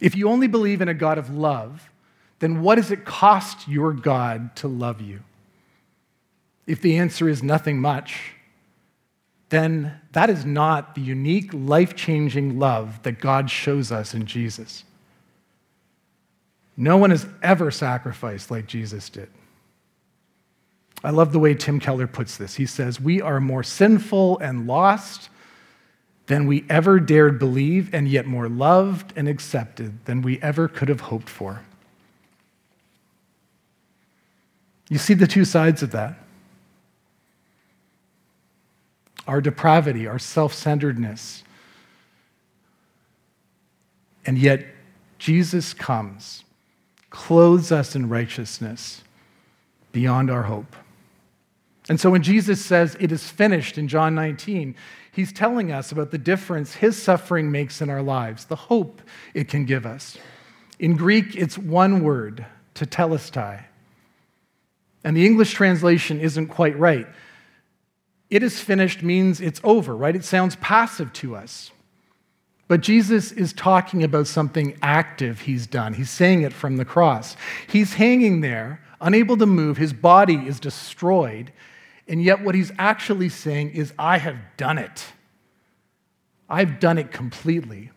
If 0.00 0.16
you 0.16 0.28
only 0.28 0.46
believe 0.46 0.80
in 0.80 0.88
a 0.88 0.94
God 0.94 1.18
of 1.18 1.30
love, 1.30 1.90
then 2.38 2.62
what 2.62 2.74
does 2.74 2.90
it 2.90 3.04
cost 3.04 3.68
your 3.68 3.92
God 3.92 4.56
to 4.56 4.68
love 4.68 5.00
you? 5.00 5.20
If 6.66 6.80
the 6.80 6.96
answer 6.96 7.28
is 7.28 7.42
nothing 7.42 7.80
much, 7.80 8.32
then 9.50 10.00
that 10.12 10.30
is 10.30 10.44
not 10.44 10.94
the 10.94 11.02
unique, 11.02 11.50
life 11.52 11.94
changing 11.94 12.58
love 12.58 13.02
that 13.02 13.20
God 13.20 13.50
shows 13.50 13.92
us 13.92 14.14
in 14.14 14.24
Jesus. 14.24 14.84
No 16.76 16.96
one 16.96 17.10
has 17.10 17.26
ever 17.42 17.70
sacrificed 17.70 18.50
like 18.50 18.66
Jesus 18.66 19.08
did. 19.10 19.28
I 21.04 21.10
love 21.10 21.32
the 21.32 21.38
way 21.38 21.54
Tim 21.54 21.80
Keller 21.80 22.06
puts 22.06 22.36
this. 22.36 22.54
He 22.54 22.66
says, 22.66 23.00
We 23.00 23.20
are 23.20 23.40
more 23.40 23.62
sinful 23.62 24.38
and 24.38 24.66
lost 24.66 25.28
than 26.26 26.46
we 26.46 26.64
ever 26.70 27.00
dared 27.00 27.38
believe, 27.38 27.92
and 27.92 28.08
yet 28.08 28.26
more 28.26 28.48
loved 28.48 29.12
and 29.16 29.28
accepted 29.28 30.04
than 30.04 30.22
we 30.22 30.40
ever 30.40 30.68
could 30.68 30.88
have 30.88 31.00
hoped 31.00 31.28
for. 31.28 31.62
You 34.88 34.98
see 34.98 35.14
the 35.14 35.26
two 35.26 35.44
sides 35.44 35.82
of 35.82 35.90
that 35.92 36.18
our 39.26 39.40
depravity, 39.40 40.06
our 40.06 40.18
self 40.18 40.52
centeredness. 40.52 41.44
And 44.24 44.38
yet, 44.38 44.66
Jesus 45.18 45.74
comes, 45.74 46.44
clothes 47.12 47.70
us 47.70 47.94
in 47.94 48.08
righteousness 48.08 49.02
beyond 49.92 50.30
our 50.30 50.42
hope. 50.42 50.74
And 51.88 52.00
so 52.00 52.10
when 52.10 52.22
Jesus 52.22 52.64
says 52.64 52.96
it 52.98 53.12
is 53.12 53.28
finished 53.28 53.78
in 53.78 53.86
John 53.86 54.14
19, 54.14 54.74
he's 55.12 55.32
telling 55.32 55.70
us 55.70 55.92
about 55.92 56.10
the 56.10 56.18
difference 56.18 56.74
his 56.74 57.00
suffering 57.00 57.50
makes 57.50 57.80
in 57.80 57.90
our 57.90 58.02
lives, 58.02 58.46
the 58.46 58.56
hope 58.56 59.00
it 59.34 59.48
can 59.48 59.64
give 59.64 59.86
us. 59.86 60.18
In 60.78 60.96
Greek, 60.96 61.36
it's 61.36 61.56
one 61.56 62.02
word, 62.02 62.44
tetelestai. 62.74 63.64
And 65.04 65.16
the 65.16 65.26
English 65.26 65.52
translation 65.52 66.20
isn't 66.20 66.48
quite 66.48 66.76
right 66.78 67.06
it 68.32 68.42
is 68.42 68.58
finished 68.58 69.02
means 69.02 69.42
it's 69.42 69.60
over, 69.62 69.94
right? 69.94 70.16
It 70.16 70.24
sounds 70.24 70.56
passive 70.56 71.12
to 71.12 71.36
us. 71.36 71.70
But 72.72 72.80
Jesus 72.80 73.32
is 73.32 73.52
talking 73.52 74.02
about 74.02 74.26
something 74.26 74.78
active 74.80 75.40
he's 75.40 75.66
done. 75.66 75.92
He's 75.92 76.08
saying 76.08 76.40
it 76.40 76.54
from 76.54 76.78
the 76.78 76.86
cross. 76.86 77.36
He's 77.68 77.92
hanging 77.92 78.40
there, 78.40 78.80
unable 78.98 79.36
to 79.36 79.44
move. 79.44 79.76
His 79.76 79.92
body 79.92 80.36
is 80.36 80.58
destroyed. 80.58 81.52
And 82.08 82.24
yet, 82.24 82.42
what 82.42 82.54
he's 82.54 82.72
actually 82.78 83.28
saying 83.28 83.72
is, 83.72 83.92
I 83.98 84.16
have 84.16 84.38
done 84.56 84.78
it. 84.78 85.04
I've 86.48 86.80
done 86.80 86.96
it 86.96 87.12
completely. 87.12 87.90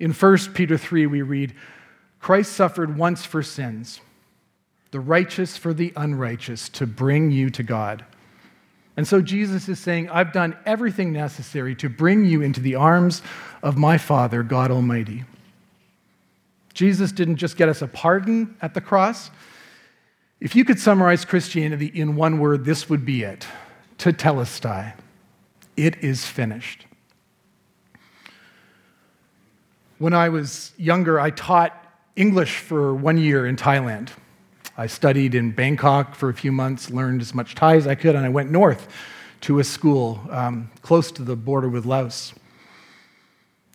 In 0.00 0.10
1 0.10 0.38
Peter 0.54 0.76
3, 0.76 1.06
we 1.06 1.22
read, 1.22 1.54
Christ 2.18 2.54
suffered 2.54 2.98
once 2.98 3.24
for 3.24 3.40
sins, 3.44 4.00
the 4.90 4.98
righteous 4.98 5.56
for 5.56 5.72
the 5.72 5.92
unrighteous, 5.94 6.68
to 6.70 6.88
bring 6.88 7.30
you 7.30 7.50
to 7.50 7.62
God. 7.62 8.04
And 8.96 9.06
so 9.06 9.20
Jesus 9.20 9.68
is 9.68 9.78
saying, 9.78 10.08
I've 10.10 10.32
done 10.32 10.56
everything 10.64 11.12
necessary 11.12 11.74
to 11.76 11.88
bring 11.88 12.24
you 12.24 12.42
into 12.42 12.60
the 12.60 12.76
arms 12.76 13.22
of 13.62 13.76
my 13.76 13.98
Father, 13.98 14.42
God 14.42 14.70
Almighty. 14.70 15.24
Jesus 16.74 17.12
didn't 17.12 17.36
just 17.36 17.56
get 17.56 17.68
us 17.68 17.82
a 17.82 17.88
pardon 17.88 18.56
at 18.62 18.74
the 18.74 18.80
cross. 18.80 19.30
If 20.40 20.54
you 20.54 20.64
could 20.64 20.78
summarize 20.78 21.24
Christianity 21.24 21.86
in 21.86 22.16
one 22.16 22.38
word, 22.38 22.64
this 22.64 22.88
would 22.88 23.04
be 23.04 23.22
it 23.22 23.46
tetelestai. 23.98 24.94
It 25.76 26.02
is 26.04 26.26
finished. 26.26 26.86
When 29.98 30.12
I 30.12 30.28
was 30.28 30.72
younger, 30.76 31.18
I 31.18 31.30
taught 31.30 31.72
English 32.16 32.58
for 32.58 32.94
one 32.94 33.16
year 33.16 33.46
in 33.46 33.56
Thailand. 33.56 34.10
I 34.76 34.88
studied 34.88 35.36
in 35.36 35.52
Bangkok 35.52 36.16
for 36.16 36.28
a 36.28 36.34
few 36.34 36.50
months, 36.50 36.90
learned 36.90 37.20
as 37.20 37.32
much 37.32 37.54
Thai 37.54 37.76
as 37.76 37.86
I 37.86 37.94
could, 37.94 38.16
and 38.16 38.26
I 38.26 38.28
went 38.28 38.50
north 38.50 38.88
to 39.42 39.60
a 39.60 39.64
school 39.64 40.20
um, 40.30 40.68
close 40.82 41.12
to 41.12 41.22
the 41.22 41.36
border 41.36 41.68
with 41.68 41.86
Laos. 41.86 42.34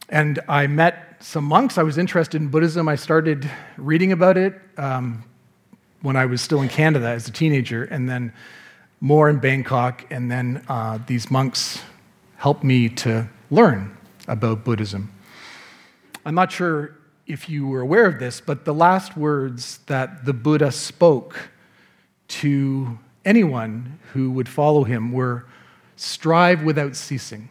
And 0.09 0.39
I 0.49 0.67
met 0.67 1.15
some 1.21 1.45
monks. 1.45 1.77
I 1.77 1.83
was 1.83 1.97
interested 1.97 2.41
in 2.41 2.49
Buddhism. 2.49 2.89
I 2.89 2.95
started 2.95 3.49
reading 3.77 4.11
about 4.11 4.35
it 4.35 4.59
um, 4.75 5.23
when 6.01 6.17
I 6.17 6.25
was 6.25 6.41
still 6.41 6.61
in 6.61 6.67
Canada 6.67 7.07
as 7.07 7.29
a 7.29 7.31
teenager, 7.31 7.85
and 7.85 8.09
then 8.09 8.33
more 8.99 9.29
in 9.29 9.39
Bangkok. 9.39 10.05
And 10.09 10.29
then 10.29 10.65
uh, 10.67 10.99
these 11.07 11.31
monks 11.31 11.81
helped 12.35 12.65
me 12.65 12.89
to 12.89 13.29
learn 13.51 13.95
about 14.27 14.65
Buddhism. 14.65 15.13
I'm 16.25 16.35
not 16.35 16.51
sure 16.51 16.98
if 17.29 17.47
you 17.47 17.67
were 17.67 17.79
aware 17.79 18.07
of 18.07 18.19
this, 18.19 18.41
but 18.41 18.65
the 18.65 18.73
last 18.73 19.15
words 19.15 19.77
that 19.85 20.25
the 20.25 20.33
Buddha 20.33 20.71
spoke 20.71 21.51
to 22.27 22.97
anyone 23.23 23.99
who 24.13 24.31
would 24.31 24.49
follow 24.49 24.83
him 24.83 25.11
were 25.11 25.45
strive 25.95 26.63
without 26.63 26.95
ceasing. 26.95 27.49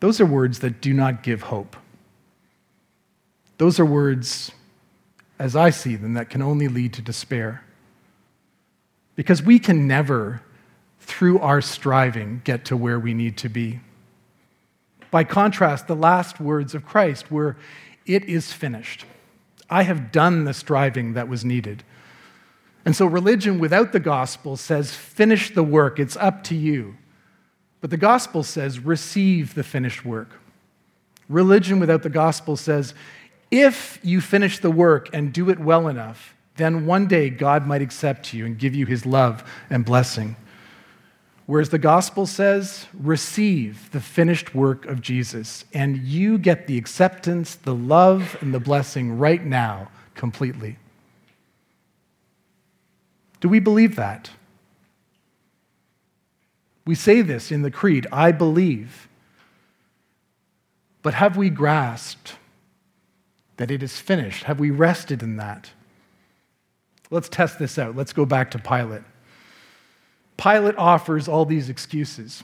Those 0.00 0.20
are 0.20 0.26
words 0.26 0.58
that 0.60 0.82
do 0.82 0.92
not 0.92 1.22
give 1.22 1.42
hope. 1.42 1.76
Those 3.56 3.80
are 3.80 3.86
words, 3.86 4.52
as 5.38 5.56
I 5.56 5.70
see 5.70 5.96
them, 5.96 6.12
that 6.12 6.28
can 6.28 6.42
only 6.42 6.68
lead 6.68 6.92
to 6.94 7.02
despair. 7.02 7.64
Because 9.16 9.42
we 9.42 9.58
can 9.58 9.88
never, 9.88 10.42
through 11.00 11.38
our 11.40 11.60
striving, 11.60 12.42
get 12.44 12.66
to 12.66 12.76
where 12.76 13.00
we 13.00 13.14
need 13.14 13.38
to 13.38 13.48
be. 13.48 13.80
By 15.10 15.24
contrast, 15.24 15.86
the 15.86 15.96
last 15.96 16.40
words 16.40 16.74
of 16.74 16.84
Christ 16.84 17.30
were, 17.30 17.56
It 18.06 18.24
is 18.24 18.52
finished. 18.52 19.04
I 19.70 19.82
have 19.82 20.12
done 20.12 20.44
the 20.44 20.54
striving 20.54 21.14
that 21.14 21.28
was 21.28 21.44
needed. 21.44 21.84
And 22.84 22.96
so, 22.96 23.06
religion 23.06 23.58
without 23.58 23.92
the 23.92 24.00
gospel 24.00 24.56
says, 24.56 24.94
Finish 24.94 25.54
the 25.54 25.62
work, 25.62 25.98
it's 25.98 26.16
up 26.16 26.42
to 26.44 26.54
you. 26.54 26.96
But 27.80 27.90
the 27.90 27.96
gospel 27.96 28.42
says, 28.42 28.80
Receive 28.80 29.54
the 29.54 29.64
finished 29.64 30.04
work. 30.04 30.40
Religion 31.28 31.80
without 31.80 32.02
the 32.02 32.10
gospel 32.10 32.56
says, 32.56 32.94
If 33.50 33.98
you 34.02 34.20
finish 34.20 34.58
the 34.58 34.70
work 34.70 35.10
and 35.12 35.32
do 35.32 35.50
it 35.50 35.58
well 35.58 35.88
enough, 35.88 36.34
then 36.56 36.86
one 36.86 37.06
day 37.06 37.30
God 37.30 37.66
might 37.66 37.82
accept 37.82 38.34
you 38.34 38.44
and 38.44 38.58
give 38.58 38.74
you 38.74 38.86
his 38.86 39.06
love 39.06 39.48
and 39.70 39.84
blessing. 39.84 40.36
Whereas 41.48 41.70
the 41.70 41.78
gospel 41.78 42.26
says, 42.26 42.84
receive 42.92 43.90
the 43.92 44.02
finished 44.02 44.54
work 44.54 44.84
of 44.84 45.00
Jesus, 45.00 45.64
and 45.72 45.96
you 45.96 46.36
get 46.36 46.66
the 46.66 46.76
acceptance, 46.76 47.54
the 47.54 47.74
love, 47.74 48.36
and 48.42 48.52
the 48.52 48.60
blessing 48.60 49.16
right 49.16 49.42
now 49.42 49.88
completely. 50.14 50.76
Do 53.40 53.48
we 53.48 53.60
believe 53.60 53.96
that? 53.96 54.28
We 56.84 56.94
say 56.94 57.22
this 57.22 57.50
in 57.50 57.62
the 57.62 57.70
Creed 57.70 58.06
I 58.12 58.30
believe. 58.30 59.08
But 61.00 61.14
have 61.14 61.38
we 61.38 61.48
grasped 61.48 62.36
that 63.56 63.70
it 63.70 63.82
is 63.82 63.98
finished? 63.98 64.44
Have 64.44 64.60
we 64.60 64.70
rested 64.70 65.22
in 65.22 65.36
that? 65.36 65.70
Let's 67.10 67.30
test 67.30 67.58
this 67.58 67.78
out. 67.78 67.96
Let's 67.96 68.12
go 68.12 68.26
back 68.26 68.50
to 68.50 68.58
Pilate. 68.58 69.00
Pilate 70.38 70.76
offers 70.78 71.28
all 71.28 71.44
these 71.44 71.68
excuses. 71.68 72.42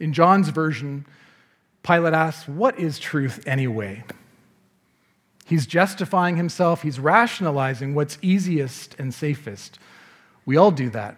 In 0.00 0.12
John's 0.12 0.50
version, 0.50 1.06
Pilate 1.82 2.12
asks, 2.12 2.46
What 2.48 2.78
is 2.78 2.98
truth 2.98 3.46
anyway? 3.46 4.04
He's 5.46 5.66
justifying 5.66 6.36
himself, 6.36 6.82
he's 6.82 6.98
rationalizing 6.98 7.94
what's 7.94 8.18
easiest 8.20 8.94
and 8.98 9.14
safest. 9.14 9.78
We 10.44 10.56
all 10.56 10.70
do 10.70 10.90
that. 10.90 11.16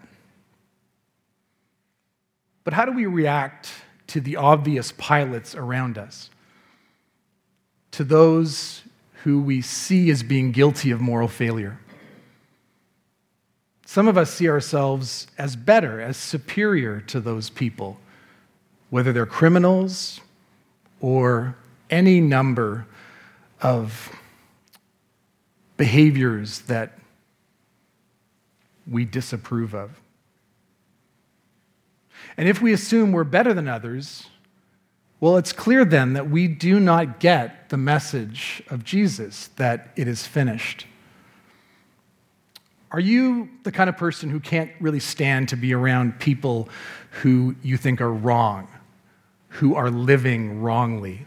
But 2.63 2.75
how 2.75 2.85
do 2.85 2.93
we 2.93 3.07
react 3.07 3.71
to 4.09 4.21
the 4.21 4.37
obvious 4.37 4.93
Pilates 4.93 5.57
around 5.57 5.99
us? 5.99 6.31
To 7.93 8.05
those 8.05 8.83
who 9.23 9.41
we 9.41 9.63
see 9.63 10.11
as 10.11 10.23
being 10.23 10.51
guilty 10.53 10.91
of 10.91 11.01
moral 11.01 11.29
failure? 11.29 11.79
Some 13.87 14.09
of 14.09 14.18
us 14.18 14.35
see 14.35 14.49
ourselves 14.49 15.29
as 15.38 15.55
better, 15.55 16.01
as 16.01 16.16
superior 16.16 17.01
to 17.03 17.20
those 17.20 17.49
people, 17.49 17.99
whether 18.90 19.12
they're 19.12 19.25
criminals 19.25 20.20
or 21.01 21.57
any 21.88 22.20
number 22.20 22.85
of 23.62 24.11
behaviors 25.77 26.62
that 26.62 26.99
we 28.90 29.05
disapprove 29.05 29.72
of. 29.72 30.01
And 32.37 32.49
if 32.49 32.61
we 32.61 32.72
assume 32.72 33.12
we're 33.12 33.22
better 33.22 33.55
than 33.55 33.68
others, 33.68 34.27
well, 35.20 35.37
it's 35.37 35.53
clear 35.53 35.85
then 35.85 36.14
that 36.14 36.29
we 36.29 36.49
do 36.49 36.81
not 36.81 37.20
get 37.20 37.68
the 37.68 37.77
message 37.77 38.64
of 38.68 38.83
Jesus 38.85 39.46
that 39.57 39.92
it 39.94 40.09
is 40.09 40.27
finished. 40.27 40.87
Are 42.97 43.01
you 43.01 43.51
the 43.63 43.73
kind 43.73 43.91
of 43.91 43.99
person 43.99 44.31
who 44.31 44.41
can't 44.41 44.71
really 44.81 45.01
stand 45.01 45.51
to 45.51 45.57
be 45.57 45.75
around 45.75 46.19
people 46.19 46.71
who 47.21 47.55
you 47.63 47.77
think 47.77 48.01
are 48.01 48.11
wrong, 48.11 48.69
who 49.49 49.75
are 49.75 49.91
living 49.91 50.63
wrongly? 50.63 51.27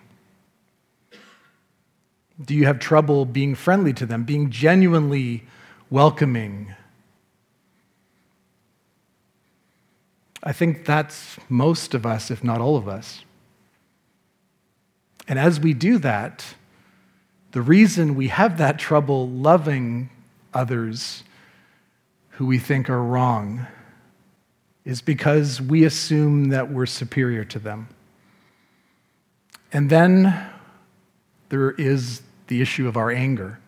Do 2.43 2.55
you 2.55 2.65
have 2.65 2.79
trouble 2.79 3.23
being 3.23 3.53
friendly 3.53 3.93
to 3.93 4.07
them, 4.07 4.23
being 4.23 4.49
genuinely 4.49 5.43
welcoming? 5.91 6.73
I 10.41 10.53
think 10.53 10.85
that's 10.85 11.37
most 11.49 11.93
of 11.93 12.03
us, 12.03 12.31
if 12.31 12.43
not 12.43 12.61
all 12.61 12.77
of 12.77 12.87
us. 12.87 13.23
And 15.27 15.37
as 15.37 15.59
we 15.59 15.75
do 15.75 15.99
that, 15.99 16.43
the 17.51 17.61
reason 17.61 18.15
we 18.15 18.29
have 18.29 18.57
that 18.57 18.79
trouble 18.79 19.29
loving 19.29 20.09
others 20.51 21.23
who 22.39 22.45
we 22.45 22.57
think 22.57 22.89
are 22.89 23.03
wrong 23.03 23.67
is 24.85 25.01
because 25.01 25.59
we 25.59 25.83
assume 25.83 26.45
that 26.45 26.71
we're 26.71 26.85
superior 26.85 27.43
to 27.43 27.59
them. 27.59 27.85
And 29.73 29.89
then 29.89 30.49
there 31.49 31.71
is 31.71 32.21
the 32.47 32.61
issue 32.61 32.87
of 32.87 32.95
our 32.95 33.11
anger, 33.11 33.59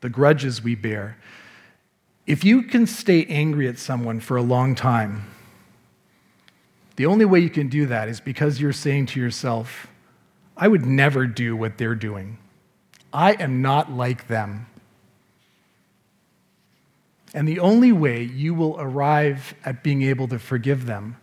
the 0.00 0.08
grudges 0.08 0.60
we 0.60 0.74
bear. 0.74 1.18
If 2.26 2.44
you 2.44 2.62
can 2.62 2.84
stay 2.84 3.24
angry 3.26 3.68
at 3.68 3.78
someone 3.78 4.18
for 4.18 4.36
a 4.36 4.42
long 4.42 4.74
time, 4.74 5.30
the 6.96 7.06
only 7.06 7.26
way 7.26 7.38
you 7.38 7.50
can 7.50 7.68
do 7.68 7.86
that 7.86 8.08
is 8.08 8.18
because 8.18 8.60
you're 8.60 8.72
saying 8.72 9.06
to 9.06 9.20
yourself, 9.20 9.86
I 10.56 10.66
would 10.66 10.84
never 10.84 11.28
do 11.28 11.54
what 11.54 11.78
they're 11.78 11.94
doing. 11.94 12.38
I 13.12 13.34
am 13.34 13.62
not 13.62 13.92
like 13.92 14.26
them. 14.26 14.66
And 17.36 17.46
the 17.46 17.60
only 17.60 17.92
way 17.92 18.22
you 18.22 18.54
will 18.54 18.76
arrive 18.78 19.54
at 19.62 19.82
being 19.82 20.00
able 20.00 20.26
to 20.28 20.38
forgive 20.38 20.86
them 20.86 21.18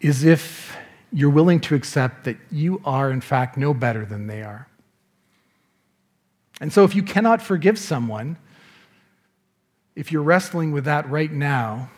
is 0.00 0.24
if 0.24 0.76
you're 1.12 1.30
willing 1.30 1.60
to 1.60 1.76
accept 1.76 2.24
that 2.24 2.36
you 2.50 2.82
are, 2.84 3.12
in 3.12 3.20
fact, 3.20 3.56
no 3.56 3.72
better 3.72 4.04
than 4.04 4.26
they 4.26 4.42
are. 4.42 4.66
And 6.60 6.72
so, 6.72 6.82
if 6.82 6.96
you 6.96 7.04
cannot 7.04 7.40
forgive 7.40 7.78
someone, 7.78 8.38
if 9.94 10.10
you're 10.10 10.22
wrestling 10.22 10.72
with 10.72 10.84
that 10.86 11.08
right 11.08 11.30
now, 11.30 11.88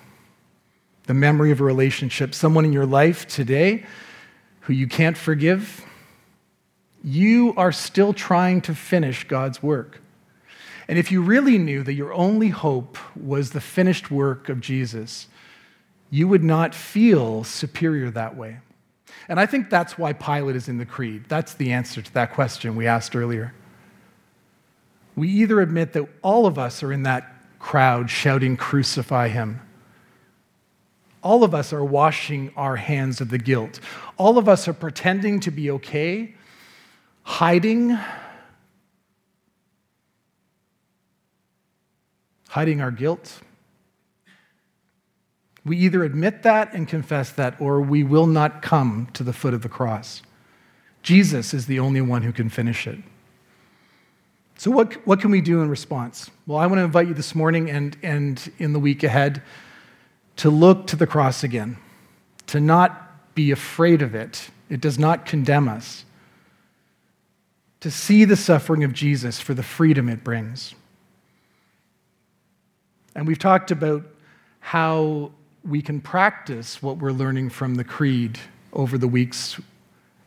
the 1.04 1.14
memory 1.14 1.50
of 1.50 1.62
a 1.62 1.64
relationship, 1.64 2.34
someone 2.34 2.66
in 2.66 2.72
your 2.74 2.86
life 2.86 3.26
today 3.26 3.86
who 4.60 4.74
you 4.74 4.86
can't 4.86 5.16
forgive, 5.16 5.86
you 7.02 7.54
are 7.56 7.72
still 7.72 8.12
trying 8.12 8.60
to 8.60 8.74
finish 8.74 9.24
God's 9.24 9.62
work. 9.62 10.02
And 10.88 10.98
if 10.98 11.12
you 11.12 11.20
really 11.20 11.58
knew 11.58 11.82
that 11.82 11.92
your 11.92 12.14
only 12.14 12.48
hope 12.48 12.96
was 13.14 13.50
the 13.50 13.60
finished 13.60 14.10
work 14.10 14.48
of 14.48 14.60
Jesus, 14.60 15.28
you 16.10 16.26
would 16.26 16.42
not 16.42 16.74
feel 16.74 17.44
superior 17.44 18.10
that 18.10 18.36
way. 18.36 18.58
And 19.28 19.38
I 19.38 19.44
think 19.44 19.68
that's 19.68 19.98
why 19.98 20.14
Pilate 20.14 20.56
is 20.56 20.68
in 20.68 20.78
the 20.78 20.86
creed. 20.86 21.24
That's 21.28 21.54
the 21.54 21.72
answer 21.72 22.00
to 22.00 22.14
that 22.14 22.32
question 22.32 22.74
we 22.74 22.86
asked 22.86 23.14
earlier. 23.14 23.52
We 25.14 25.28
either 25.28 25.60
admit 25.60 25.92
that 25.92 26.08
all 26.22 26.46
of 26.46 26.58
us 26.58 26.82
are 26.82 26.92
in 26.92 27.02
that 27.02 27.34
crowd 27.58 28.08
shouting, 28.08 28.56
Crucify 28.56 29.28
him. 29.28 29.60
All 31.22 31.44
of 31.44 31.54
us 31.54 31.72
are 31.72 31.84
washing 31.84 32.52
our 32.56 32.76
hands 32.76 33.20
of 33.20 33.28
the 33.28 33.38
guilt. 33.38 33.80
All 34.16 34.38
of 34.38 34.48
us 34.48 34.68
are 34.68 34.72
pretending 34.72 35.40
to 35.40 35.50
be 35.50 35.70
okay, 35.72 36.34
hiding 37.24 37.98
hiding 42.48 42.80
our 42.80 42.90
guilt. 42.90 43.40
We 45.64 45.76
either 45.78 46.02
admit 46.02 46.42
that 46.42 46.72
and 46.72 46.88
confess 46.88 47.30
that, 47.32 47.60
or 47.60 47.80
we 47.80 48.02
will 48.02 48.26
not 48.26 48.62
come 48.62 49.08
to 49.12 49.22
the 49.22 49.32
foot 49.32 49.54
of 49.54 49.62
the 49.62 49.68
cross. 49.68 50.22
Jesus 51.02 51.54
is 51.54 51.66
the 51.66 51.78
only 51.78 52.00
one 52.00 52.22
who 52.22 52.32
can 52.32 52.48
finish 52.48 52.86
it. 52.86 52.98
So, 54.56 54.70
what, 54.70 54.94
what 55.06 55.20
can 55.20 55.30
we 55.30 55.40
do 55.40 55.62
in 55.62 55.68
response? 55.68 56.30
Well, 56.46 56.58
I 56.58 56.66
want 56.66 56.78
to 56.80 56.84
invite 56.84 57.06
you 57.06 57.14
this 57.14 57.34
morning 57.34 57.70
and, 57.70 57.96
and 58.02 58.50
in 58.58 58.72
the 58.72 58.80
week 58.80 59.04
ahead 59.04 59.42
to 60.36 60.50
look 60.50 60.86
to 60.88 60.96
the 60.96 61.06
cross 61.06 61.44
again, 61.44 61.76
to 62.48 62.60
not 62.60 63.34
be 63.34 63.50
afraid 63.50 64.02
of 64.02 64.14
it. 64.14 64.50
It 64.68 64.80
does 64.80 64.98
not 64.98 65.26
condemn 65.26 65.68
us. 65.68 66.04
To 67.80 67.90
see 67.90 68.24
the 68.24 68.36
suffering 68.36 68.82
of 68.82 68.92
Jesus 68.92 69.40
for 69.40 69.54
the 69.54 69.62
freedom 69.62 70.08
it 70.08 70.24
brings. 70.24 70.74
And 73.18 73.26
we've 73.26 73.36
talked 73.36 73.72
about 73.72 74.04
how 74.60 75.32
we 75.64 75.82
can 75.82 76.00
practice 76.00 76.80
what 76.80 76.98
we're 76.98 77.10
learning 77.10 77.50
from 77.50 77.74
the 77.74 77.82
Creed 77.82 78.38
over 78.72 78.96
the 78.96 79.08
weeks 79.08 79.60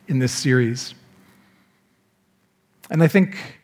in 0.09 0.19
this 0.19 0.33
series. 0.33 0.93
And 2.89 3.01
I 3.01 3.07
think 3.07 3.61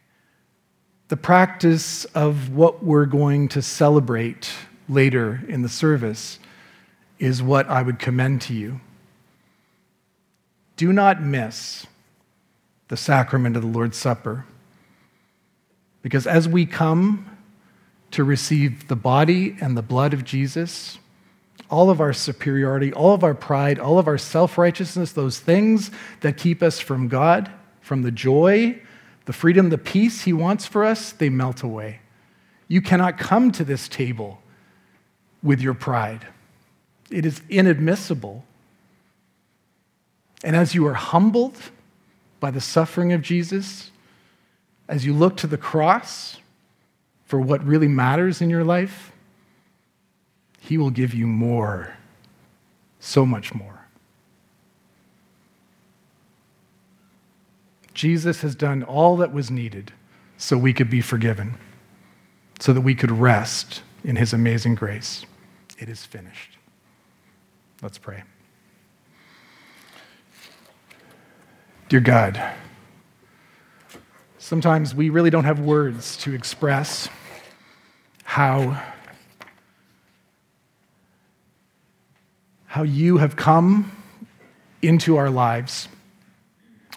the 1.09 1.17
practice 1.17 2.05
of 2.05 2.55
what 2.55 2.85
we're 2.85 3.05
going 3.05 3.49
to 3.49 3.61
celebrate 3.61 4.49
later 4.87 5.43
in 5.49 5.61
the 5.61 5.67
service 5.67 6.39
is 7.19 7.43
what 7.43 7.67
I 7.67 7.81
would 7.81 7.99
commend 7.99 8.39
to 8.43 8.53
you. 8.53 8.79
Do 10.77 10.93
not 10.93 11.21
miss 11.21 11.85
the 12.87 12.95
sacrament 12.95 13.57
of 13.57 13.61
the 13.61 13.67
Lord's 13.67 13.97
Supper. 13.97 14.45
Because 16.01 16.25
as 16.25 16.47
we 16.47 16.65
come 16.65 17.36
to 18.11 18.23
receive 18.23 18.87
the 18.87 18.95
body 18.95 19.55
and 19.59 19.75
the 19.75 19.81
blood 19.81 20.13
of 20.13 20.23
Jesus, 20.23 20.97
all 21.69 21.89
of 21.89 21.99
our 21.99 22.13
superiority, 22.13 22.93
all 22.93 23.13
of 23.13 23.23
our 23.23 23.33
pride, 23.33 23.79
all 23.79 23.99
of 23.99 24.07
our 24.07 24.17
self 24.17 24.57
righteousness, 24.57 25.11
those 25.11 25.39
things 25.39 25.91
that 26.21 26.37
keep 26.37 26.63
us 26.63 26.79
from 26.79 27.07
God, 27.07 27.51
from 27.81 28.03
the 28.03 28.11
joy, 28.11 28.79
the 29.25 29.33
freedom, 29.33 29.69
the 29.69 29.77
peace 29.77 30.21
He 30.21 30.33
wants 30.33 30.65
for 30.65 30.85
us, 30.85 31.11
they 31.11 31.29
melt 31.29 31.63
away. 31.63 31.99
You 32.67 32.81
cannot 32.81 33.17
come 33.17 33.51
to 33.53 33.63
this 33.63 33.87
table 33.87 34.41
with 35.43 35.61
your 35.61 35.73
pride, 35.73 36.27
it 37.09 37.25
is 37.25 37.41
inadmissible. 37.49 38.43
And 40.43 40.55
as 40.55 40.75
you 40.75 40.85
are 40.85 40.93
humbled 40.93 41.57
by 42.39 42.51
the 42.51 42.61
suffering 42.61 43.11
of 43.11 43.23
Jesus, 43.23 43.89
as 44.87 45.03
you 45.03 45.13
look 45.13 45.35
to 45.37 45.47
the 45.47 45.57
cross 45.57 46.37
for 47.27 47.39
what 47.39 47.63
really 47.63 47.89
matters 47.89 48.41
in 48.41 48.49
your 48.49 48.63
life, 48.63 49.11
He 50.59 50.77
will 50.77 50.89
give 50.89 51.13
you 51.13 51.27
more, 51.27 51.93
so 52.99 53.25
much 53.25 53.53
more. 53.53 53.85
Jesus 57.93 58.41
has 58.41 58.55
done 58.55 58.81
all 58.81 59.17
that 59.17 59.33
was 59.33 59.51
needed 59.51 59.91
so 60.37 60.57
we 60.57 60.71
could 60.71 60.89
be 60.89 61.01
forgiven, 61.01 61.57
so 62.59 62.71
that 62.71 62.81
we 62.81 62.95
could 62.95 63.11
rest 63.11 63.81
in 64.03 64.15
His 64.15 64.31
amazing 64.31 64.75
grace. 64.75 65.25
It 65.77 65.89
is 65.89 66.05
finished. 66.05 66.57
Let's 67.81 67.97
pray. 67.97 68.23
Dear 71.89 71.99
God, 71.99 72.41
sometimes 74.47 74.95
we 74.95 75.09
really 75.09 75.29
don't 75.29 75.43
have 75.43 75.59
words 75.59 76.15
to 76.15 76.33
express 76.33 77.09
how, 78.23 78.81
how 82.65 82.81
you 82.81 83.17
have 83.17 83.35
come 83.35 83.91
into 84.81 85.17
our 85.17 85.29
lives 85.29 85.89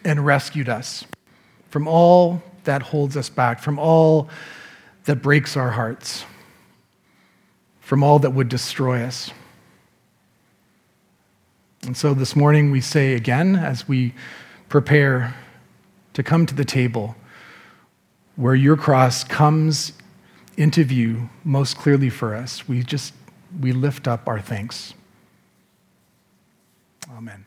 and 0.04 0.24
rescued 0.24 0.68
us 0.68 1.04
from 1.70 1.88
all 1.88 2.40
that 2.62 2.82
holds 2.82 3.16
us 3.16 3.28
back, 3.28 3.58
from 3.58 3.80
all 3.80 4.28
that 5.06 5.16
breaks 5.16 5.56
our 5.56 5.70
hearts, 5.70 6.24
from 7.80 8.04
all 8.04 8.20
that 8.20 8.30
would 8.30 8.48
destroy 8.48 9.02
us. 9.02 9.32
And 11.82 11.96
so 11.96 12.14
this 12.14 12.36
morning 12.36 12.70
we 12.70 12.80
say 12.80 13.14
again, 13.14 13.56
as 13.56 13.88
we 13.88 14.14
prepare 14.68 15.34
to 16.12 16.22
come 16.22 16.46
to 16.46 16.54
the 16.54 16.64
table 16.64 17.16
where 18.40 18.54
your 18.54 18.74
cross 18.74 19.22
comes 19.22 19.92
into 20.56 20.82
view 20.82 21.28
most 21.44 21.76
clearly 21.76 22.08
for 22.08 22.34
us. 22.34 22.66
We 22.66 22.82
just 22.82 23.12
we 23.60 23.72
lift 23.72 24.08
up 24.08 24.26
our 24.26 24.40
thanks. 24.40 24.94
Amen. 27.14 27.44